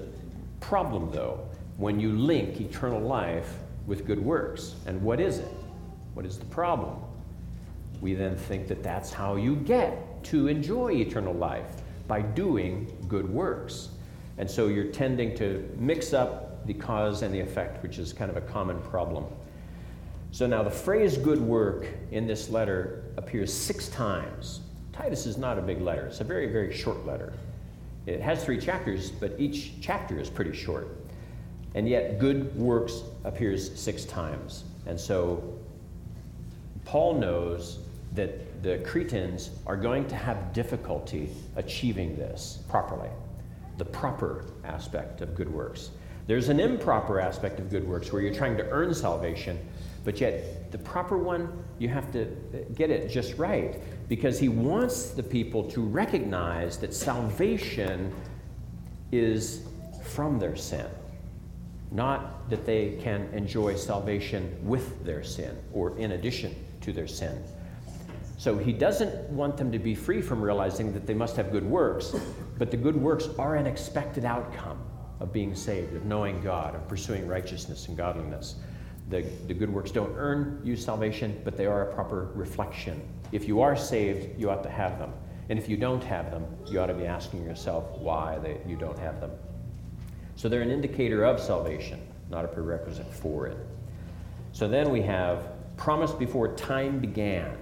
[0.59, 3.55] problem, though, when you link eternal life
[3.91, 4.75] with good works.
[4.85, 5.51] And what is it?
[6.13, 6.95] What is the problem?
[7.99, 11.67] We then think that that's how you get to enjoy eternal life
[12.07, 13.89] by doing good works.
[14.37, 18.31] And so you're tending to mix up the cause and the effect, which is kind
[18.31, 19.25] of a common problem.
[20.31, 24.61] So now the phrase good work in this letter appears six times
[24.93, 27.33] Titus is not a big letter, it's a very, very short letter.
[28.05, 30.87] It has three chapters, but each chapter is pretty short.
[31.75, 34.63] And yet, good works appears six times.
[34.85, 35.57] And so,
[36.85, 37.79] Paul knows
[38.13, 43.09] that the Cretans are going to have difficulty achieving this properly,
[43.77, 45.91] the proper aspect of good works.
[46.27, 49.57] There's an improper aspect of good works where you're trying to earn salvation,
[50.03, 52.25] but yet the proper one, you have to
[52.75, 58.13] get it just right because he wants the people to recognize that salvation
[59.11, 59.63] is
[60.03, 60.85] from their sin,
[61.91, 67.43] not that they can enjoy salvation with their sin or in addition to their sin.
[68.37, 71.65] So he doesn't want them to be free from realizing that they must have good
[71.65, 72.15] works,
[72.57, 74.81] but the good works are an expected outcome
[75.19, 78.55] of being saved, of knowing God, of pursuing righteousness and godliness.
[79.09, 83.01] The, the good works don't earn you salvation, but they are a proper reflection
[83.31, 85.13] if you are saved, you ought to have them.
[85.49, 88.75] And if you don't have them, you ought to be asking yourself why they, you
[88.75, 89.31] don't have them.
[90.35, 93.57] So they're an indicator of salvation, not a prerequisite for it.
[94.53, 97.57] So then we have promised before time began.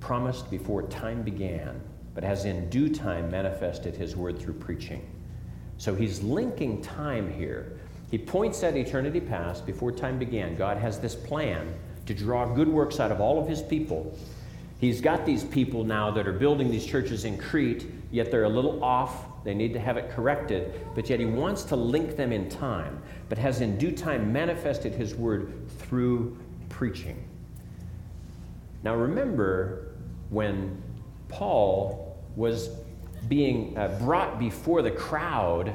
[0.00, 1.80] Promised before time began,
[2.14, 5.08] but has in due time manifested his word through preaching.
[5.76, 7.78] So he's linking time here.
[8.10, 10.56] He points at eternity past, before time began.
[10.56, 11.74] God has this plan
[12.06, 14.16] to draw good works out of all of his people
[14.80, 18.48] He's got these people now that are building these churches in Crete, yet they're a
[18.48, 19.37] little off.
[19.48, 23.00] They need to have it corrected, but yet he wants to link them in time,
[23.30, 26.36] but has in due time manifested his word through
[26.68, 27.24] preaching.
[28.82, 29.94] Now remember
[30.28, 30.76] when
[31.30, 32.68] Paul was
[33.26, 35.74] being uh, brought before the crowd,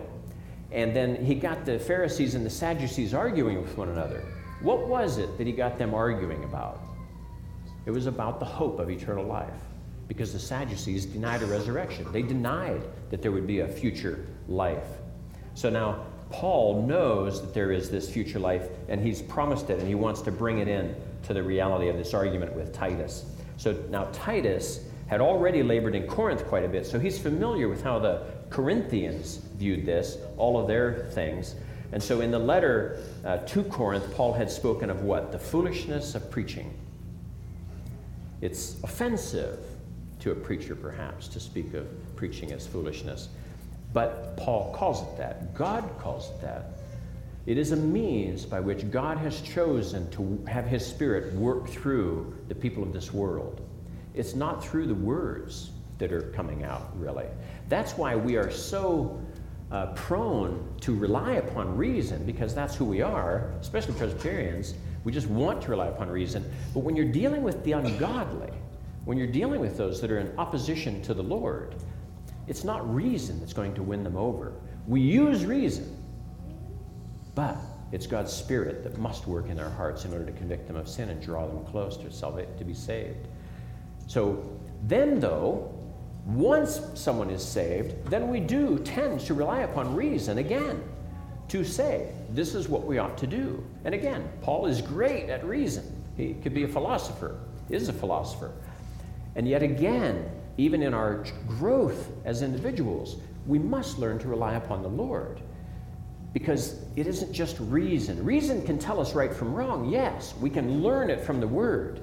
[0.72, 4.24] and then he got the Pharisees and the Sadducees arguing with one another.
[4.62, 6.80] What was it that he got them arguing about?
[7.88, 9.50] It was about the hope of eternal life
[10.14, 12.06] because the Sadducees denied a resurrection.
[12.12, 14.88] They denied that there would be a future life.
[15.56, 19.88] So now Paul knows that there is this future life and he's promised it and
[19.88, 23.26] he wants to bring it in to the reality of this argument with Titus.
[23.58, 27.84] So now Titus had already labored in Corinth quite a bit, so he's familiar with
[27.84, 28.22] how the
[28.52, 31.56] Corinthians viewed this, all of their things.
[31.92, 35.32] And so in the letter uh, to Corinth, Paul had spoken of what?
[35.32, 36.74] The foolishness of preaching.
[38.42, 39.60] It's offensive
[40.24, 43.28] to a preacher, perhaps, to speak of preaching as foolishness.
[43.92, 45.54] But Paul calls it that.
[45.54, 46.66] God calls it that.
[47.46, 52.38] It is a means by which God has chosen to have His Spirit work through
[52.48, 53.60] the people of this world.
[54.16, 57.28] It's not through the words that are coming out, really.
[57.68, 59.22] That's why we are so
[59.72, 64.74] uh, prone to rely upon reason, because that's who we are, especially Presbyterians.
[65.04, 66.50] We just want to rely upon reason.
[66.74, 68.52] But when you're dealing with the ungodly,
[69.06, 71.76] when you're dealing with those that are in opposition to the Lord,
[72.48, 74.54] it's not reason that's going to win them over.
[74.88, 75.98] We use reason,
[77.36, 77.58] but
[77.92, 80.88] it's God's Spirit that must work in their hearts in order to convict them of
[80.88, 83.28] sin and draw them close to, salva- to be saved.
[84.08, 84.44] So
[84.84, 85.74] then, though,
[86.26, 90.82] once someone is saved, then we do tend to rely upon reason again
[91.50, 93.64] to say, this is what we ought to do.
[93.86, 96.04] And again, Paul is great at reason.
[96.16, 97.38] He could be a philosopher,
[97.68, 98.52] he is a philosopher.
[99.36, 103.18] And yet again, even in our growth as individuals,
[103.48, 105.42] we must learn to rely upon the Lord.
[106.34, 108.24] Because it isn't just reason.
[108.24, 110.34] Reason can tell us right from wrong, yes.
[110.40, 112.02] We can learn it from the Word.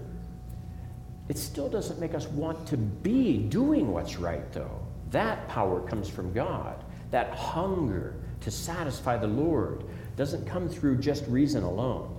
[1.29, 4.81] It still doesn't make us want to be doing what's right, though.
[5.11, 6.85] That power comes from God.
[7.11, 9.85] That hunger to satisfy the Lord
[10.17, 12.17] doesn't come through just reason alone.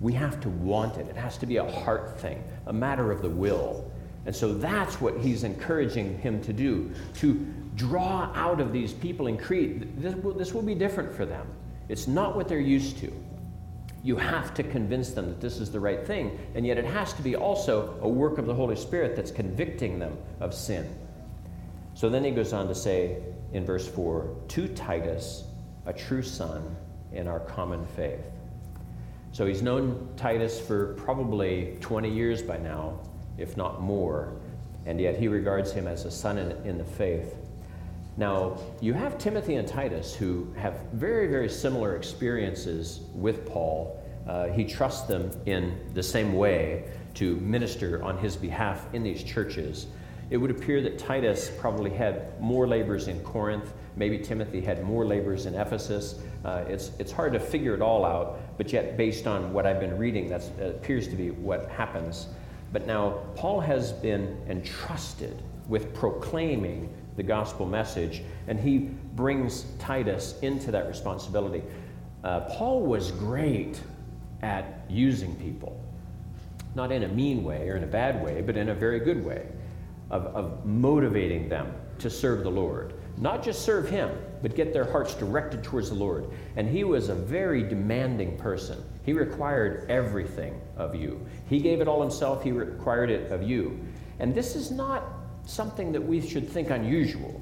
[0.00, 1.08] We have to want it.
[1.08, 3.90] It has to be a heart thing, a matter of the will.
[4.26, 7.34] And so that's what he's encouraging him to do to
[7.76, 10.00] draw out of these people in Crete.
[10.00, 11.46] This will, this will be different for them.
[11.88, 13.12] It's not what they're used to.
[14.02, 17.12] You have to convince them that this is the right thing, and yet it has
[17.14, 20.94] to be also a work of the Holy Spirit that's convicting them of sin.
[21.94, 25.44] So then he goes on to say in verse 4 to Titus,
[25.86, 26.76] a true son
[27.12, 28.20] in our common faith.
[29.32, 33.00] So he's known Titus for probably 20 years by now,
[33.38, 34.32] if not more,
[34.86, 37.36] and yet he regards him as a son in, in the faith.
[38.16, 44.00] Now, you have Timothy and Titus who have very, very similar experiences with Paul.
[44.28, 49.22] Uh, he trusts them in the same way to minister on his behalf in these
[49.22, 49.86] churches.
[50.30, 53.72] It would appear that Titus probably had more labors in Corinth.
[53.96, 56.16] Maybe Timothy had more labors in Ephesus.
[56.44, 59.80] Uh, it's, it's hard to figure it all out, but yet, based on what I've
[59.80, 62.28] been reading, that uh, appears to be what happens.
[62.74, 68.78] But now, Paul has been entrusted with proclaiming the gospel message, and he
[69.14, 71.62] brings Titus into that responsibility.
[72.24, 73.80] Uh, Paul was great
[74.42, 75.80] at using people,
[76.74, 79.24] not in a mean way or in a bad way, but in a very good
[79.24, 79.46] way
[80.10, 82.94] of, of motivating them to serve the Lord.
[83.18, 84.10] Not just serve Him,
[84.44, 86.28] but get their hearts directed towards the Lord.
[86.56, 88.84] And he was a very demanding person.
[89.02, 91.24] He required everything of you.
[91.48, 93.80] He gave it all himself, he required it of you.
[94.18, 95.04] And this is not
[95.46, 97.40] something that we should think unusual.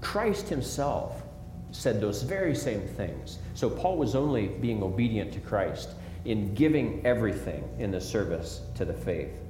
[0.00, 1.24] Christ himself
[1.72, 3.40] said those very same things.
[3.54, 5.88] So Paul was only being obedient to Christ
[6.24, 9.43] in giving everything in the service to the faith.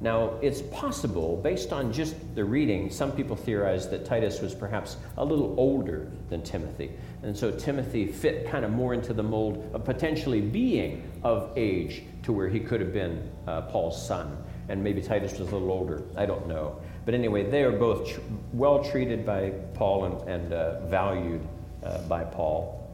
[0.00, 4.96] Now, it's possible, based on just the reading, some people theorize that Titus was perhaps
[5.16, 6.90] a little older than Timothy.
[7.22, 12.02] And so Timothy fit kind of more into the mold of potentially being of age
[12.24, 14.36] to where he could have been uh, Paul's son.
[14.68, 16.02] And maybe Titus was a little older.
[16.16, 16.80] I don't know.
[17.04, 18.20] But anyway, they are both tr-
[18.52, 21.46] well treated by Paul and, and uh, valued
[21.82, 22.90] uh, by Paul.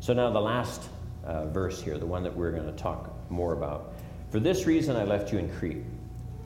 [0.00, 0.88] So now the last
[1.24, 3.92] uh, verse here, the one that we're going to talk more about.
[4.30, 5.84] For this reason I left you in Crete,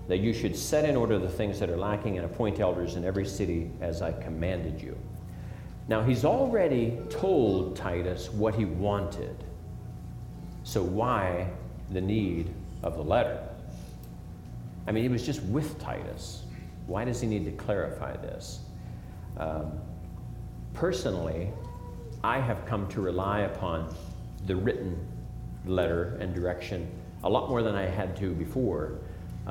[0.09, 3.05] that you should set in order the things that are lacking and appoint elders in
[3.05, 4.97] every city as I commanded you.
[5.89, 9.45] Now he's already told Titus what he wanted.
[10.65, 11.49] So why
[11.91, 13.47] the need of the letter?
[14.87, 16.45] I mean, he was just with Titus.
[16.87, 18.61] Why does he need to clarify this?
[19.37, 19.73] Um,
[20.75, 21.51] personally,
[22.25, 23.95] I have come to rely upon
[24.47, 24.99] the written
[25.65, 26.91] letter and direction
[27.25, 28.99] a lot more than I had to before.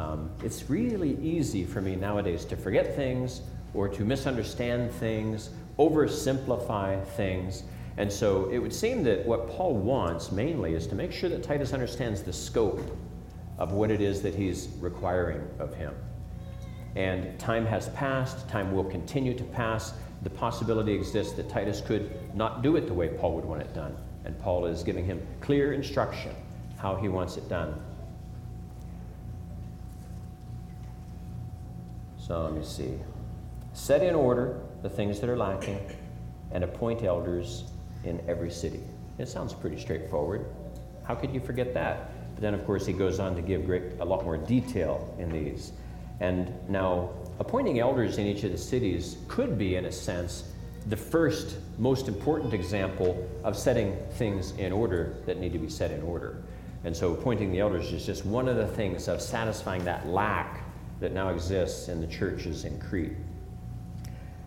[0.02, 3.42] Um, it's really easy for me nowadays to forget things
[3.76, 7.64] or to misunderstand things, oversimplify things.
[7.98, 11.44] And so it would seem that what Paul wants mainly is to make sure that
[11.44, 12.82] Titus understands the scope
[13.60, 15.94] of what it is that he's requiring of him.
[16.96, 19.94] And time has passed, time will continue to pass.
[20.24, 23.74] The possibility exists that Titus could not do it the way Paul would want it
[23.76, 23.96] done.
[24.26, 26.34] And Paul is giving him clear instruction
[26.78, 27.80] how he wants it done.
[32.22, 33.00] So let me see.
[33.74, 35.80] Set in order the things that are lacking
[36.52, 37.64] and appoint elders
[38.04, 38.82] in every city.
[39.18, 40.46] It sounds pretty straightforward.
[41.04, 42.12] How could you forget that?
[42.36, 45.32] But then, of course, he goes on to give great, a lot more detail in
[45.32, 45.72] these.
[46.20, 50.54] And now, appointing elders in each of the cities could be, in a sense,
[50.90, 55.90] the first most important example of setting things in order that need to be set
[55.90, 56.44] in order.
[56.84, 60.61] And so, appointing the elders is just one of the things of satisfying that lack
[61.02, 63.18] that now exists in the churches in Crete.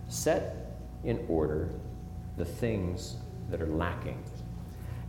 [0.09, 0.57] Set
[1.03, 1.69] in order
[2.39, 3.17] the things
[3.51, 4.23] that are lacking.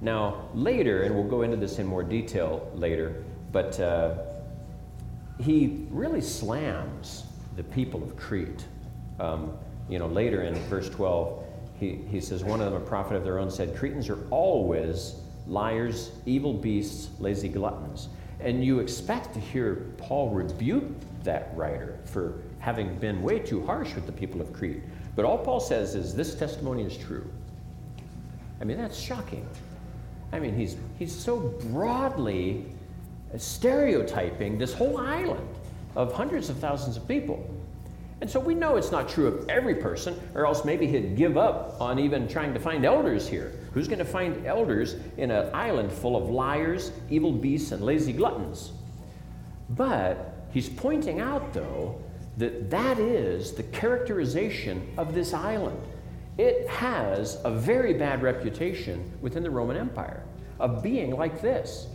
[0.01, 4.15] Now, later, and we'll go into this in more detail later, but uh,
[5.39, 7.23] he really slams
[7.55, 8.65] the people of Crete.
[9.19, 9.53] Um,
[9.87, 11.43] you know, later in verse 12,
[11.79, 15.15] he, he says, One of them, a prophet of their own, said, Cretans are always
[15.47, 18.09] liars, evil beasts, lazy gluttons.
[18.45, 20.83] And you expect to hear Paul rebuke
[21.23, 24.83] that writer for having been way too harsh with the people of Crete.
[25.15, 27.27] But all Paul says is, This testimony is true.
[28.61, 29.47] I mean, that's shocking.
[30.31, 31.37] I mean, he's, he's so
[31.71, 32.65] broadly
[33.35, 35.47] stereotyping this whole island
[35.95, 37.49] of hundreds of thousands of people.
[38.21, 41.37] And so we know it's not true of every person, or else maybe he'd give
[41.37, 43.53] up on even trying to find elders here.
[43.73, 48.13] Who's going to find elders in an island full of liars, evil beasts, and lazy
[48.13, 48.71] gluttons?
[49.71, 52.01] But he's pointing out, though,
[52.37, 55.81] that that is the characterization of this island.
[56.37, 60.23] It has a very bad reputation within the Roman Empire
[60.59, 61.87] of being like this.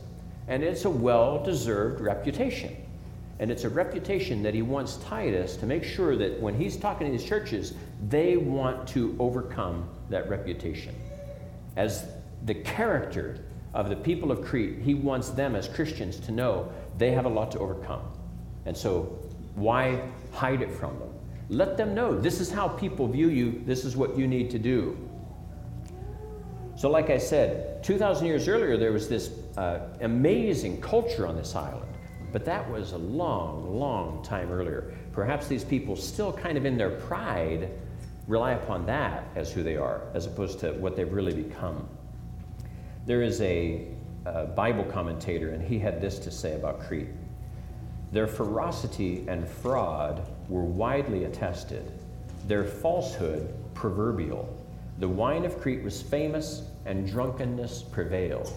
[0.48, 2.76] And it's a well deserved reputation.
[3.40, 7.06] And it's a reputation that he wants Titus to make sure that when he's talking
[7.06, 7.72] to these churches,
[8.08, 10.94] they want to overcome that reputation.
[11.74, 12.04] As
[12.44, 17.12] the character of the people of Crete, he wants them as Christians to know they
[17.12, 18.02] have a lot to overcome.
[18.66, 19.18] And so,
[19.54, 21.08] why hide it from them?
[21.48, 24.58] Let them know this is how people view you, this is what you need to
[24.58, 24.98] do.
[26.76, 31.54] So, like I said, 2,000 years earlier, there was this uh, amazing culture on this
[31.54, 31.89] island.
[32.32, 34.94] But that was a long, long time earlier.
[35.12, 37.70] Perhaps these people, still kind of in their pride,
[38.28, 41.88] rely upon that as who they are, as opposed to what they've really become.
[43.06, 43.88] There is a,
[44.24, 47.08] a Bible commentator, and he had this to say about Crete
[48.12, 51.90] Their ferocity and fraud were widely attested,
[52.46, 54.56] their falsehood proverbial.
[54.98, 58.52] The wine of Crete was famous, and drunkenness prevailed.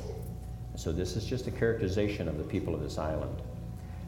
[0.76, 3.42] So, this is just a characterization of the people of this island.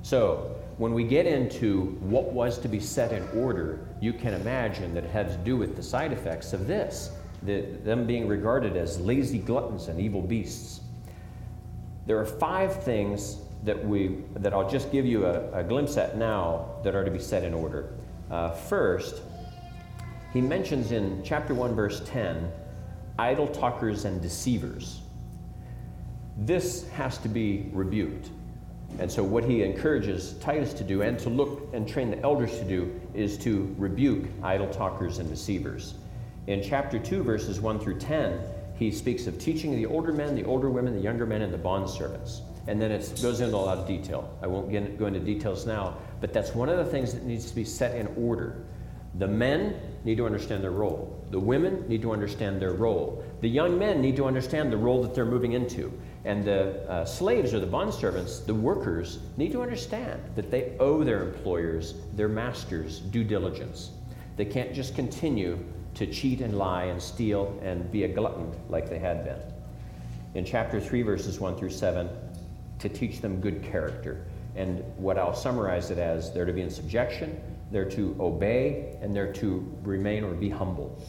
[0.05, 4.93] So, when we get into what was to be set in order, you can imagine
[4.93, 7.09] that it had to do with the side effects of this,
[7.41, 10.81] the, them being regarded as lazy gluttons and evil beasts.
[12.05, 16.19] There are five things that, we, that I'll just give you a, a glimpse at
[16.19, 17.95] now that are to be set in order.
[18.29, 19.23] Uh, first,
[20.33, 22.51] he mentions in chapter 1, verse 10,
[23.17, 25.01] idle talkers and deceivers.
[26.37, 28.29] This has to be rebuked.
[28.99, 32.57] And so, what he encourages Titus to do and to look and train the elders
[32.59, 35.95] to do is to rebuke idle talkers and deceivers.
[36.47, 38.39] In chapter 2, verses 1 through 10,
[38.75, 41.57] he speaks of teaching the older men, the older women, the younger men, and the
[41.57, 42.41] bondservants.
[42.67, 44.37] And then it goes into a lot of detail.
[44.41, 47.49] I won't get, go into details now, but that's one of the things that needs
[47.49, 48.65] to be set in order.
[49.15, 51.23] The men need to understand their role.
[51.31, 53.23] The women need to understand their role.
[53.41, 55.91] The young men need to understand the role that they're moving into.
[56.25, 61.03] And the uh, slaves or the bondservants, the workers, need to understand that they owe
[61.03, 63.91] their employers, their masters, due diligence.
[64.35, 65.59] They can't just continue
[65.93, 69.39] to cheat and lie and steal and be a glutton like they had been.
[70.33, 72.09] In chapter 3, verses 1 through 7,
[72.79, 74.25] to teach them good character.
[74.55, 77.39] And what I'll summarize it as they're to be in subjection,
[77.71, 81.01] they're to obey, and they're to remain or be humble.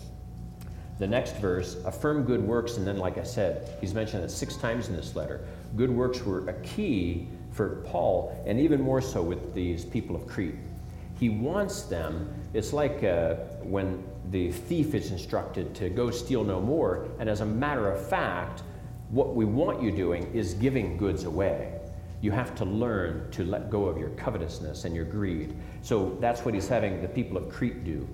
[0.98, 4.56] The next verse, affirm good works, and then, like I said, he's mentioned it six
[4.56, 5.44] times in this letter.
[5.76, 10.26] Good works were a key for Paul, and even more so with these people of
[10.26, 10.54] Crete.
[11.18, 16.60] He wants them, it's like uh, when the thief is instructed to go steal no
[16.60, 18.62] more, and as a matter of fact,
[19.10, 21.78] what we want you doing is giving goods away.
[22.22, 25.54] You have to learn to let go of your covetousness and your greed.
[25.82, 28.08] So that's what he's having the people of Crete do.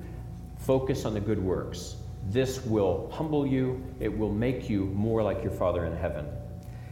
[0.58, 1.96] Focus on the good works
[2.30, 6.26] this will humble you, it will make you more like your Father in heaven.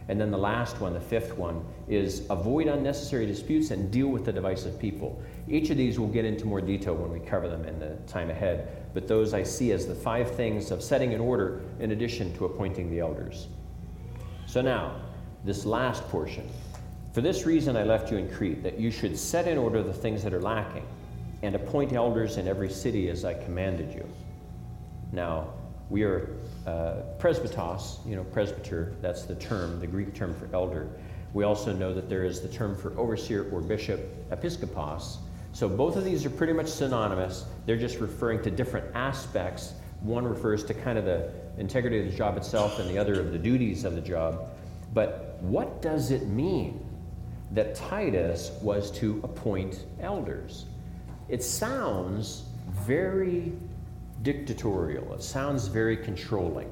[0.07, 4.25] And then the last one, the fifth one, is avoid unnecessary disputes and deal with
[4.25, 5.21] the divisive people.
[5.47, 8.29] Each of these we'll get into more detail when we cover them in the time
[8.29, 12.35] ahead, but those I see as the five things of setting in order in addition
[12.37, 13.47] to appointing the elders.
[14.47, 14.99] So now,
[15.45, 16.49] this last portion.
[17.13, 19.93] For this reason I left you in Crete, that you should set in order the
[19.93, 20.85] things that are lacking,
[21.41, 24.05] and appoint elders in every city as I commanded you.
[25.11, 25.53] Now,
[25.89, 30.89] we are uh, presbyteros, you know, presbyter, that's the term, the Greek term for elder.
[31.33, 35.17] We also know that there is the term for overseer or bishop, episkopos.
[35.53, 37.45] So both of these are pretty much synonymous.
[37.65, 39.73] They're just referring to different aspects.
[40.01, 43.31] One refers to kind of the integrity of the job itself, and the other of
[43.31, 44.49] the duties of the job.
[44.93, 46.85] But what does it mean
[47.51, 50.65] that Titus was to appoint elders?
[51.27, 53.53] It sounds very
[54.23, 55.13] dictatorial.
[55.13, 56.69] It sounds very controlling.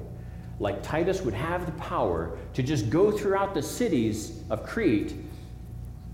[0.58, 5.14] Like Titus would have the power to just go throughout the cities of Crete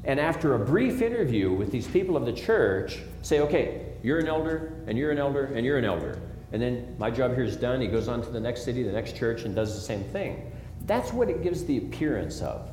[0.05, 4.29] and, after a brief interview with these people of the church, say, okay, you're an
[4.29, 6.21] elder, and you're an elder, and you're an elder.
[6.53, 7.81] And then my job here is done.
[7.81, 10.53] He goes on to the next city, the next church, and does the same thing.
[10.87, 12.71] That's what it gives the appearance of.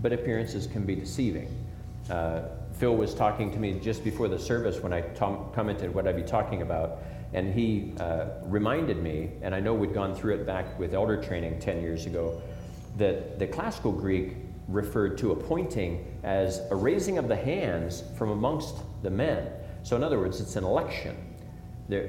[0.00, 1.54] But appearances can be deceiving.
[2.08, 6.16] Uh, Phil was talking to me just before the service when I commented what I'd
[6.16, 7.02] be talking about
[7.32, 11.22] And he uh, reminded me, and I know we'd gone through it back with elder
[11.22, 12.40] training 10 years ago,
[12.98, 14.36] that the classical Greek
[14.68, 19.48] referred to appointing as a raising of the hands from amongst the men.
[19.82, 21.16] So, in other words, it's an election.
[21.88, 22.08] The,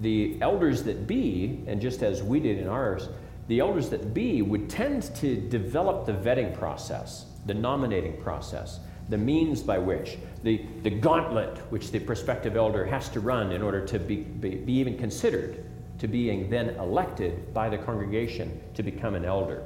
[0.00, 3.08] the elders that be, and just as we did in ours,
[3.48, 9.18] the elders that be would tend to develop the vetting process, the nominating process, the
[9.18, 13.84] means by which, the, the gauntlet which the prospective elder has to run in order
[13.86, 15.64] to be, be, be even considered
[15.98, 19.62] to being then elected by the congregation to become an elder.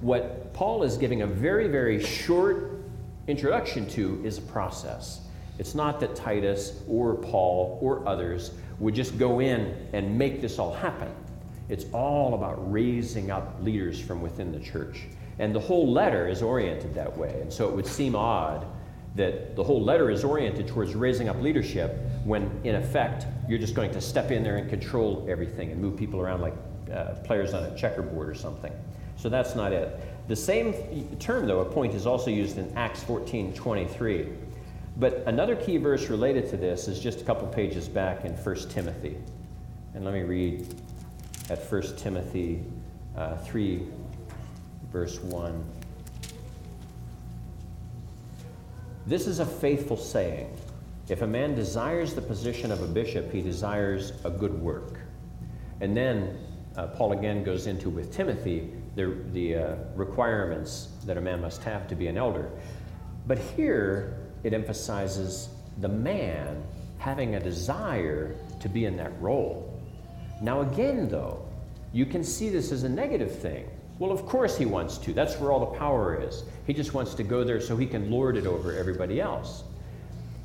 [0.00, 2.84] What Paul is giving a very, very short
[3.26, 5.20] introduction to is a process.
[5.58, 10.58] It's not that Titus or Paul or others would just go in and make this
[10.58, 11.12] all happen.
[11.68, 15.04] It's all about raising up leaders from within the church.
[15.38, 17.40] And the whole letter is oriented that way.
[17.40, 18.66] And so it would seem odd
[19.14, 23.74] that the whole letter is oriented towards raising up leadership when, in effect, you're just
[23.74, 26.54] going to step in there and control everything and move people around like
[26.92, 28.72] uh, players on a checkerboard or something.
[29.16, 30.00] So that's not it.
[30.28, 34.28] The same term, though, a point, is also used in Acts 14 23.
[34.96, 38.56] But another key verse related to this is just a couple pages back in 1
[38.68, 39.16] Timothy.
[39.94, 40.66] And let me read
[41.50, 42.62] at 1 Timothy
[43.16, 43.86] uh, 3,
[44.94, 45.64] verse 1.
[49.08, 50.56] This is a faithful saying.
[51.08, 55.00] If a man desires the position of a bishop, he desires a good work.
[55.80, 56.38] And then
[56.76, 61.64] uh, Paul again goes into with Timothy the, the uh, requirements that a man must
[61.64, 62.48] have to be an elder.
[63.26, 65.48] But here it emphasizes
[65.80, 66.62] the man
[66.98, 69.76] having a desire to be in that role.
[70.40, 71.44] Now, again, though,
[71.92, 73.68] you can see this as a negative thing.
[73.98, 75.12] Well, of course he wants to.
[75.12, 76.44] That's where all the power is.
[76.66, 79.64] He just wants to go there so he can lord it over everybody else.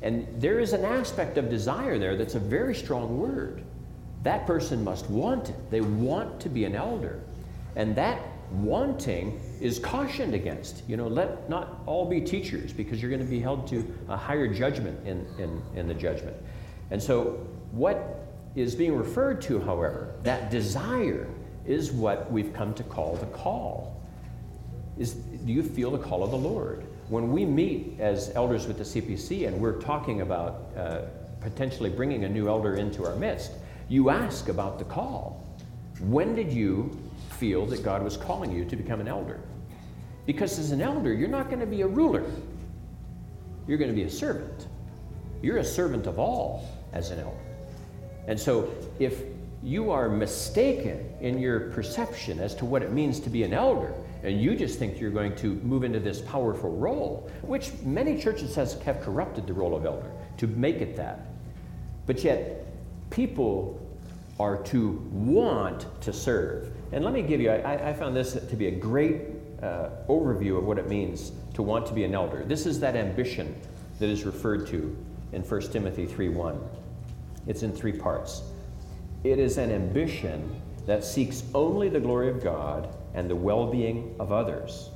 [0.02, 3.62] And there is an aspect of desire there that's a very strong word.
[4.22, 5.70] That person must want it.
[5.70, 7.20] They want to be an elder.
[7.76, 8.20] And that
[8.52, 10.82] wanting is cautioned against.
[10.88, 14.16] You know, let not all be teachers because you're going to be held to a
[14.16, 16.36] higher judgment in, in, in the judgment.
[16.90, 18.26] And so, what
[18.56, 21.28] is being referred to, however, that desire
[21.70, 24.00] is what we've come to call the call.
[24.98, 26.84] Is, do you feel the call of the Lord?
[27.08, 31.02] When we meet as elders with the CPC and we're talking about uh,
[31.40, 33.52] potentially bringing a new elder into our midst,
[33.88, 35.46] you ask about the call.
[36.00, 36.98] When did you
[37.30, 39.40] feel that God was calling you to become an elder?
[40.26, 42.24] Because as an elder, you're not going to be a ruler,
[43.66, 44.66] you're going to be a servant.
[45.42, 47.36] You're a servant of all as an elder.
[48.26, 49.22] And so, if
[49.62, 53.94] you are mistaken in your perception as to what it means to be an elder,
[54.22, 58.54] and you just think you're going to move into this powerful role, which many churches
[58.54, 61.26] have corrupted the role of elder to make it that.
[62.06, 62.66] But yet,
[63.10, 63.78] people
[64.38, 66.72] are to want to serve.
[66.92, 69.20] And let me give you, I, I found this to be a great
[69.62, 72.44] uh, overview of what it means to want to be an elder.
[72.44, 73.54] This is that ambition
[73.98, 74.96] that is referred to
[75.32, 76.58] in 1 Timothy 3:1.
[77.46, 78.42] It's in three parts.
[79.22, 84.14] It is an ambition that seeks only the glory of God and the well being
[84.18, 84.88] of others.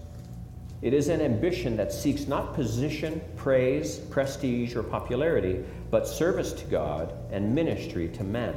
[0.81, 6.65] It is an ambition that seeks not position, praise, prestige, or popularity, but service to
[6.67, 8.55] God and ministry to men.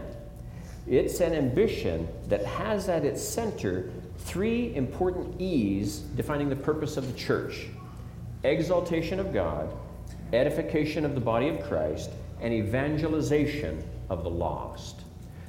[0.88, 3.90] It's an ambition that has at its center
[4.20, 7.68] three important E's defining the purpose of the church
[8.44, 9.74] exaltation of God,
[10.32, 15.02] edification of the body of Christ, and evangelization of the lost.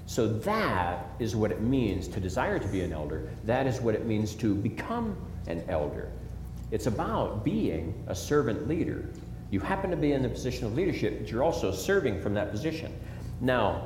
[0.08, 3.28] So that is what it means to desire to be an elder.
[3.44, 5.14] That is what it means to become
[5.46, 6.10] an elder.
[6.70, 9.10] It's about being a servant leader.
[9.50, 12.50] You happen to be in the position of leadership, but you're also serving from that
[12.50, 12.90] position.
[13.42, 13.84] Now,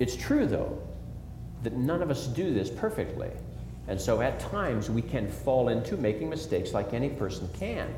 [0.00, 0.80] it's true, though,
[1.62, 3.30] that none of us do this perfectly.
[3.88, 7.94] And so at times we can fall into making mistakes like any person can.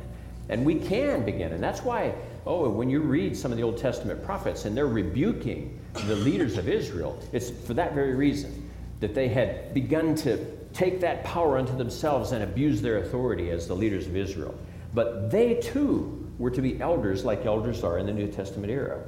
[0.48, 1.52] And we can begin.
[1.52, 2.14] And that's why,
[2.46, 6.56] oh, when you read some of the Old Testament prophets and they're rebuking the leaders
[6.56, 8.70] of Israel, it's for that very reason
[9.00, 10.38] that they had begun to
[10.72, 14.54] take that power unto themselves and abuse their authority as the leaders of Israel.
[14.94, 19.02] But they too were to be elders like elders are in the New Testament era.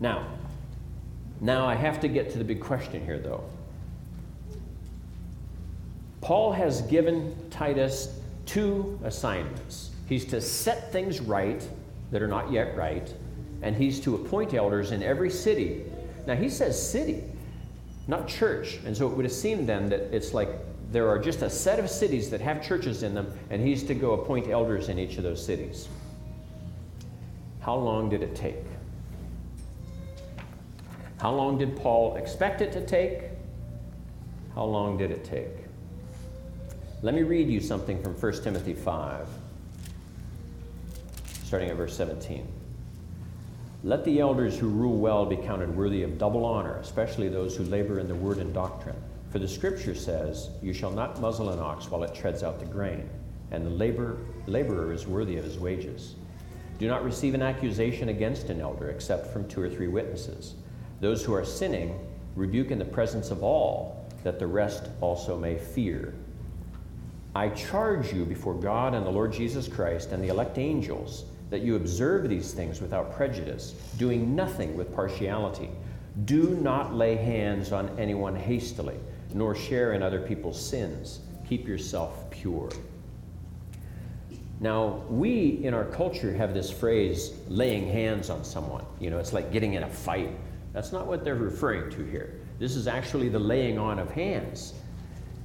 [0.00, 0.26] Now,
[1.40, 3.42] now, I have to get to the big question here, though.
[6.20, 9.90] Paul has given Titus two assignments.
[10.06, 11.66] He's to set things right
[12.10, 13.12] that are not yet right,
[13.62, 15.84] and he's to appoint elders in every city.
[16.26, 17.24] Now, he says city,
[18.08, 18.78] not church.
[18.84, 20.50] And so it would have seemed then that it's like
[20.90, 23.94] there are just a set of cities that have churches in them, and he's to
[23.94, 25.88] go appoint elders in each of those cities.
[27.60, 28.64] How long did it take?
[31.20, 33.24] How long did Paul expect it to take?
[34.54, 35.64] How long did it take?
[37.02, 39.28] Let me read you something from 1 Timothy 5,
[41.44, 42.46] starting at verse 17.
[43.82, 47.64] Let the elders who rule well be counted worthy of double honor, especially those who
[47.64, 49.02] labor in the word and doctrine.
[49.30, 52.66] For the scripture says, You shall not muzzle an ox while it treads out the
[52.66, 53.08] grain,
[53.50, 56.14] and the labor, laborer is worthy of his wages.
[56.78, 60.56] Do not receive an accusation against an elder except from two or three witnesses.
[61.00, 61.98] Those who are sinning,
[62.36, 66.12] rebuke in the presence of all, that the rest also may fear.
[67.34, 71.60] I charge you before God and the Lord Jesus Christ and the elect angels that
[71.60, 75.68] you observe these things without prejudice, doing nothing with partiality.
[76.24, 78.96] Do not lay hands on anyone hastily,
[79.34, 81.20] nor share in other people's sins.
[81.48, 82.70] Keep yourself pure.
[84.60, 88.84] Now, we in our culture have this phrase, laying hands on someone.
[89.00, 90.30] You know, it's like getting in a fight.
[90.72, 92.34] That's not what they're referring to here.
[92.58, 94.74] This is actually the laying on of hands.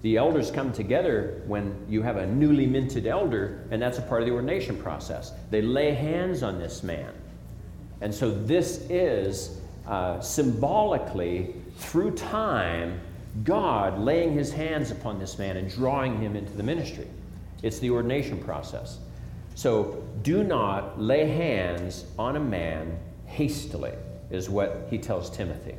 [0.05, 4.21] The elders come together when you have a newly minted elder, and that's a part
[4.21, 5.31] of the ordination process.
[5.49, 7.11] They lay hands on this man.
[8.01, 13.01] And so this is uh, symbolically, through time,
[13.43, 17.07] God laying his hands upon this man and drawing him into the ministry.
[17.63, 18.99] It's the ordination process.
[19.55, 22.95] So do not lay hands on a man
[23.25, 23.93] hastily,
[24.29, 25.73] is what he tells Timothy.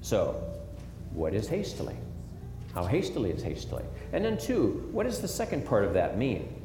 [0.00, 0.42] So,
[1.12, 1.94] what is hastily?
[2.74, 3.84] How hastily is hastily?
[4.12, 6.56] And then, two, what does the second part of that mean?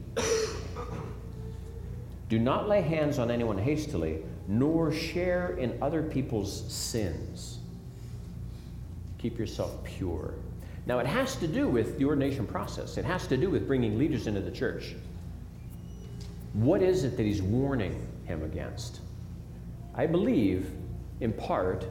[2.27, 7.59] Do not lay hands on anyone hastily, nor share in other people's sins.
[9.17, 10.33] Keep yourself pure.
[10.87, 13.97] Now, it has to do with the ordination process, it has to do with bringing
[13.97, 14.95] leaders into the church.
[16.53, 19.01] What is it that he's warning him against?
[19.95, 20.71] I believe,
[21.21, 21.85] in part,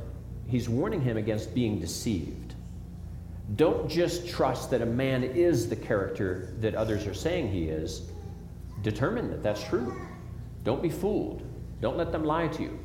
[0.47, 2.44] he's warning him against being deceived.
[3.57, 8.11] Don't just trust that a man is the character that others are saying he is.
[8.83, 9.95] Determine that that's true.
[10.65, 11.43] Don't be fooled.
[11.81, 12.79] Don't let them lie to you.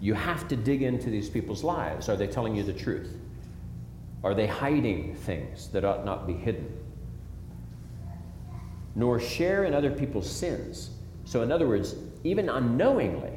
[0.00, 2.08] You have to dig into these people's lives.
[2.08, 3.16] Are they telling you the truth?
[4.22, 6.78] Are they hiding things that ought not be hidden?
[8.94, 10.90] Nor share in other people's sins.
[11.24, 13.32] So, in other words, even unknowingly,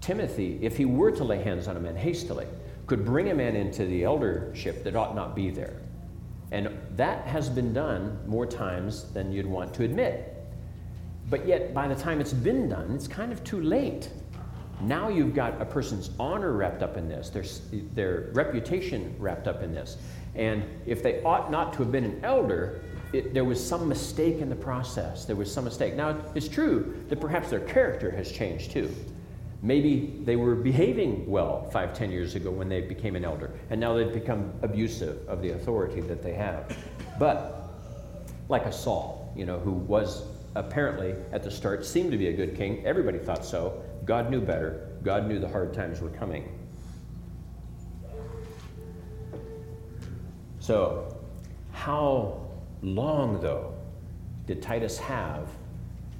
[0.00, 2.46] Timothy, if he were to lay hands on a man hastily,
[2.86, 5.80] could bring a man into the eldership that ought not be there.
[6.52, 10.30] And that has been done more times than you'd want to admit.
[11.30, 14.10] But yet, by the time it's been done, it's kind of too late.
[14.80, 17.44] Now you've got a person's honor wrapped up in this, their,
[17.94, 19.96] their reputation wrapped up in this.
[20.34, 22.82] And if they ought not to have been an elder,
[23.12, 25.24] it, there was some mistake in the process.
[25.24, 25.94] There was some mistake.
[25.94, 28.92] Now, it's true that perhaps their character has changed too.
[29.64, 33.80] Maybe they were behaving well five, ten years ago when they became an elder, and
[33.80, 36.76] now they've become abusive of the authority that they have.
[37.18, 37.72] But
[38.50, 42.32] like a Saul, you know, who was apparently at the start seemed to be a
[42.34, 42.84] good king.
[42.84, 43.82] Everybody thought so.
[44.04, 44.98] God knew better.
[45.02, 46.46] God knew the hard times were coming.
[50.58, 51.16] So,
[51.72, 52.50] how
[52.82, 53.72] long, though,
[54.44, 55.48] did Titus have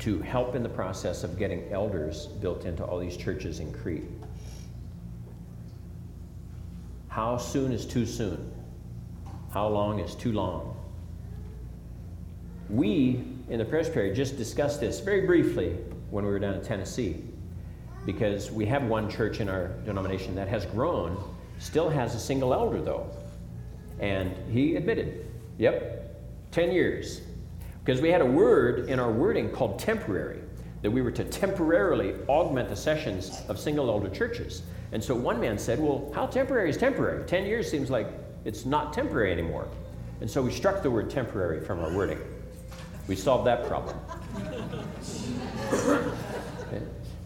[0.00, 4.04] to help in the process of getting elders built into all these churches in Crete?
[7.08, 8.52] How soon is too soon?
[9.52, 10.76] How long is too long?
[12.68, 15.76] We in the presbytery just discussed this very briefly
[16.10, 17.22] when we were down in Tennessee
[18.06, 21.16] because we have one church in our denomination that has grown,
[21.58, 23.08] still has a single elder though.
[24.00, 25.26] And he admitted,
[25.56, 26.20] yep,
[26.50, 27.20] 10 years.
[27.84, 30.40] Because we had a word in our wording called temporary,
[30.80, 34.62] that we were to temporarily augment the sessions of single elder churches.
[34.92, 37.24] And so one man said, Well, how temporary is temporary?
[37.26, 38.06] 10 years seems like
[38.44, 39.68] it's not temporary anymore.
[40.20, 42.20] And so we struck the word temporary from our wording.
[43.06, 43.96] We solved that problem.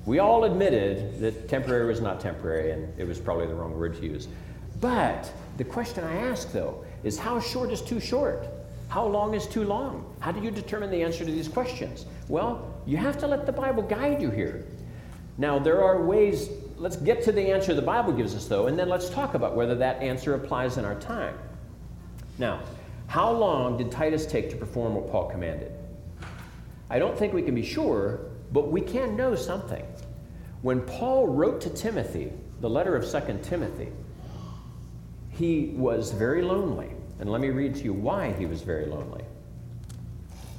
[0.07, 3.95] We all admitted that temporary was not temporary, and it was probably the wrong word
[3.97, 4.27] to use.
[4.81, 8.47] But the question I ask, though, is how short is too short?
[8.89, 10.15] How long is too long?
[10.21, 12.07] How do you determine the answer to these questions?
[12.29, 14.67] Well, you have to let the Bible guide you here.
[15.37, 18.79] Now, there are ways, let's get to the answer the Bible gives us, though, and
[18.79, 21.39] then let's talk about whether that answer applies in our time.
[22.39, 22.61] Now,
[23.07, 25.73] how long did Titus take to perform what Paul commanded?
[26.91, 28.21] I don't think we can be sure,
[28.53, 29.85] but we can know something.
[30.63, 33.89] When Paul wrote to Timothy, the letter of 2 Timothy,
[35.31, 36.91] he was very lonely.
[37.21, 39.25] And let me read to you why he was very lonely.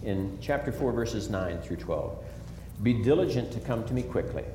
[0.03, 2.23] In chapter 4, verses 9 through 12
[2.83, 4.45] Be diligent to come to me quickly,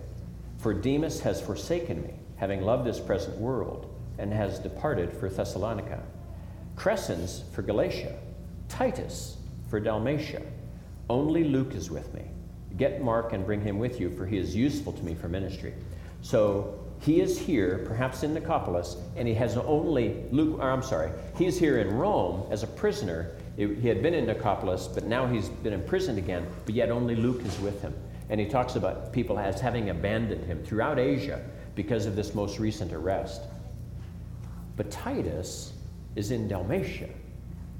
[0.59, 6.03] for Demas has forsaken me, having loved this present world and has departed for Thessalonica.
[6.77, 8.15] Crescens for Galatia.
[8.69, 9.37] Titus
[9.69, 10.43] for Dalmatia.
[11.09, 12.23] Only Luke is with me.
[12.77, 15.75] Get Mark and bring him with you, for he is useful to me for ministry.
[16.23, 21.11] So he is here, perhaps in Nicopolis, and he has only Luke, or I'm sorry,
[21.37, 23.37] he's here in Rome as a prisoner.
[23.57, 27.45] He had been in Nicopolis, but now he's been imprisoned again, but yet only Luke
[27.45, 27.95] is with him.
[28.31, 32.59] And he talks about people as having abandoned him throughout Asia because of this most
[32.59, 33.43] recent arrest.
[34.77, 35.75] But Titus
[36.17, 37.11] is in Dalmatia.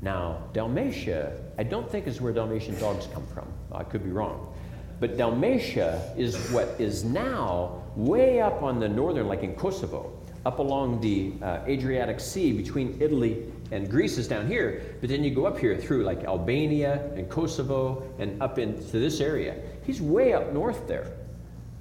[0.03, 3.51] Now, Dalmatia, I don't think is where Dalmatian dogs come from.
[3.73, 4.54] I could be wrong.
[5.01, 10.13] But Dalmatia is what is now way up on the northern, like in Kosovo,
[10.47, 14.97] up along the uh, Adriatic Sea between Italy and Greece is down here.
[15.01, 19.21] But then you go up here through like Albania and Kosovo and up into this
[19.21, 19.61] area.
[19.85, 21.17] He's way up north there.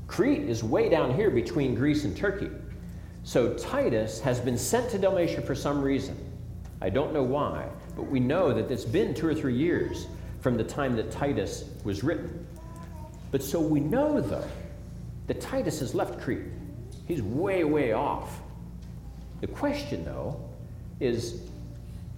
[0.07, 2.49] Crete is way down here between Greece and Turkey.
[3.23, 6.17] So Titus has been sent to Dalmatia for some reason.
[6.81, 10.07] I don't know why, but we know that it's been two or three years
[10.41, 12.42] from the time that Titus was written.
[13.33, 14.47] But so we know, though,
[15.25, 16.43] that Titus has left Crete.
[17.07, 18.39] He's way, way off.
[19.41, 20.39] The question, though,
[20.99, 21.41] is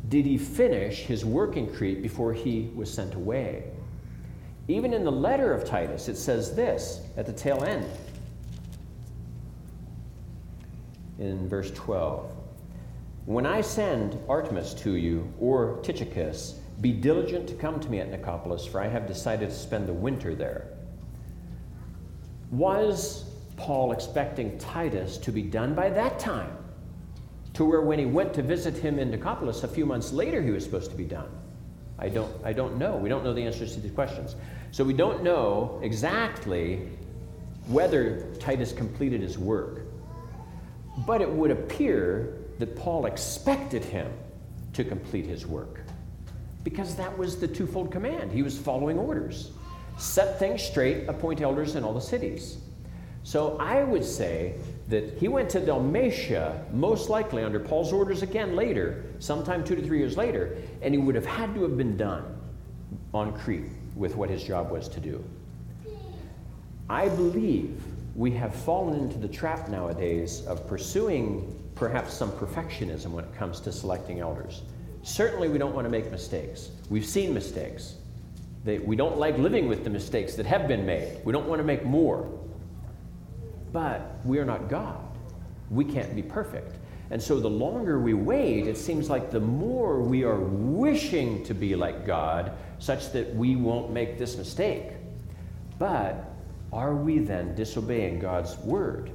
[0.10, 3.72] did he finish his work in Crete before he was sent away?
[4.68, 7.90] Even in the letter of Titus, it says this at the tail end
[11.18, 12.30] in verse 12
[13.26, 18.12] When I send Artemas to you or Tychicus, be diligent to come to me at
[18.12, 20.75] Nicopolis, for I have decided to spend the winter there.
[22.52, 23.26] Was
[23.58, 26.56] Paul expecting Titus to be done by that time?
[27.54, 30.52] To where when he went to visit him in Nicopolis a few months later, he
[30.52, 31.30] was supposed to be done?
[31.98, 32.98] I don't, I don't know.
[32.98, 34.36] We don't know the answers to these questions.
[34.72, 36.90] So we don't know exactly
[37.68, 39.84] whether Titus completed his work.
[41.08, 44.12] But it would appear that Paul expected him
[44.74, 45.80] to complete his work
[46.64, 48.32] because that was the twofold command.
[48.32, 49.52] He was following orders
[49.98, 52.58] set things straight, appoint elders in all the cities.
[53.24, 54.56] So I would say
[54.88, 59.82] that he went to Dalmatia, most likely under Paul's orders again later, sometime two to
[59.82, 62.24] three years later, and he would have had to have been done
[63.14, 65.24] on Crete with what his job was to do.
[66.88, 67.82] I believe
[68.16, 73.60] we have fallen into the trap nowadays of pursuing perhaps some perfectionism when it comes
[73.62, 74.62] to selecting elders.
[75.02, 76.70] Certainly, we don't want to make mistakes.
[76.90, 77.96] We've seen mistakes.
[78.66, 81.24] They, we don't like living with the mistakes that have been made.
[81.24, 82.28] We don't want to make more.
[83.72, 85.06] But we are not God.
[85.70, 86.76] We can't be perfect.
[87.12, 91.54] And so the longer we wait, it seems like the more we are wishing to
[91.54, 94.94] be like God, such that we won't make this mistake.
[95.78, 96.34] But
[96.74, 99.12] are we then disobeying God's word?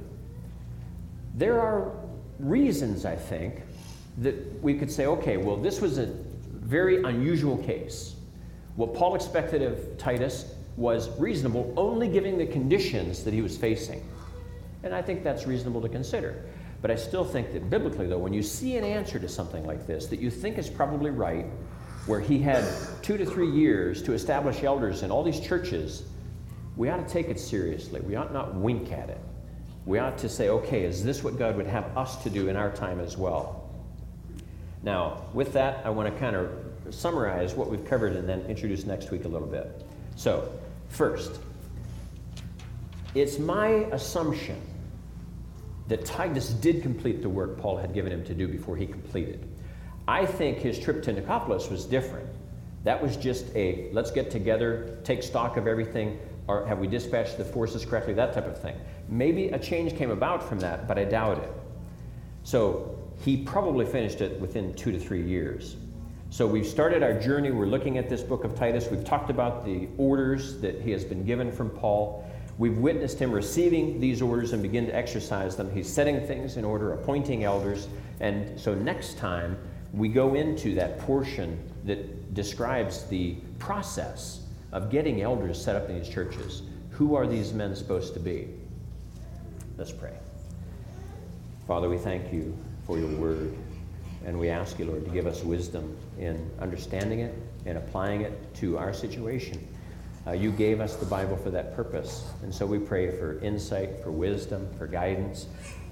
[1.35, 1.91] There are
[2.39, 3.63] reasons, I think,
[4.19, 6.05] that we could say, okay, well, this was a
[6.51, 8.15] very unusual case.
[8.81, 14.03] What Paul expected of Titus was reasonable, only given the conditions that he was facing.
[14.81, 16.43] And I think that's reasonable to consider.
[16.81, 19.85] But I still think that biblically, though, when you see an answer to something like
[19.85, 21.45] this that you think is probably right,
[22.07, 22.67] where he had
[23.03, 26.01] two to three years to establish elders in all these churches,
[26.75, 28.01] we ought to take it seriously.
[28.01, 29.21] We ought not wink at it.
[29.85, 32.55] We ought to say, okay, is this what God would have us to do in
[32.55, 33.69] our time as well?
[34.81, 36.49] Now, with that, I want to kind of
[36.91, 39.83] summarize what we've covered and then introduce next week a little bit.
[40.15, 40.51] So,
[40.89, 41.39] first,
[43.15, 44.61] it's my assumption
[45.87, 49.47] that Titus did complete the work Paul had given him to do before he completed.
[50.07, 52.29] I think his trip to Nicopolis was different.
[52.83, 57.37] That was just a let's get together, take stock of everything, or have we dispatched
[57.37, 58.75] the forces correctly, that type of thing.
[59.07, 61.51] Maybe a change came about from that, but I doubt it.
[62.43, 65.75] So he probably finished it within two to three years.
[66.31, 67.51] So we've started our journey.
[67.51, 68.87] We're looking at this book of Titus.
[68.89, 72.25] We've talked about the orders that he has been given from Paul.
[72.57, 75.69] We've witnessed him receiving these orders and begin to exercise them.
[75.73, 77.89] He's setting things in order, appointing elders.
[78.21, 79.57] And so next time,
[79.91, 84.39] we go into that portion that describes the process
[84.71, 86.61] of getting elders set up in these churches.
[86.91, 88.47] Who are these men supposed to be?
[89.77, 90.13] Let's pray.
[91.67, 92.57] Father, we thank you
[92.87, 93.53] for your word.
[94.25, 97.33] And we ask you, Lord, to give us wisdom in understanding it
[97.65, 99.67] and applying it to our situation.
[100.27, 102.29] Uh, you gave us the Bible for that purpose.
[102.43, 105.47] And so we pray for insight, for wisdom, for guidance.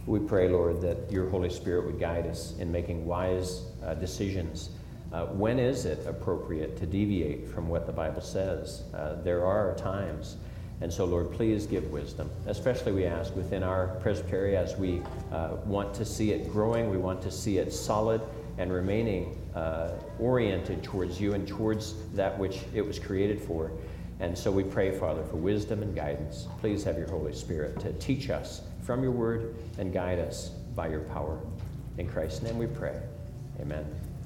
[0.05, 4.69] We pray, Lord, that your Holy Spirit would guide us in making wise uh, decisions.
[5.11, 8.83] Uh, when is it appropriate to deviate from what the Bible says?
[8.93, 10.37] Uh, there are times,
[10.81, 12.29] And so, Lord, please give wisdom.
[12.47, 15.01] Especially, we ask within our presbytery as we
[15.31, 18.21] uh, want to see it growing, we want to see it solid
[18.57, 23.71] and remaining uh, oriented towards you and towards that which it was created for.
[24.19, 26.47] And so we pray, Father, for wisdom and guidance.
[26.59, 30.87] Please have your Holy Spirit to teach us from your word and guide us by
[30.87, 31.39] your power.
[31.97, 32.99] In Christ's name we pray.
[33.61, 34.08] Amen.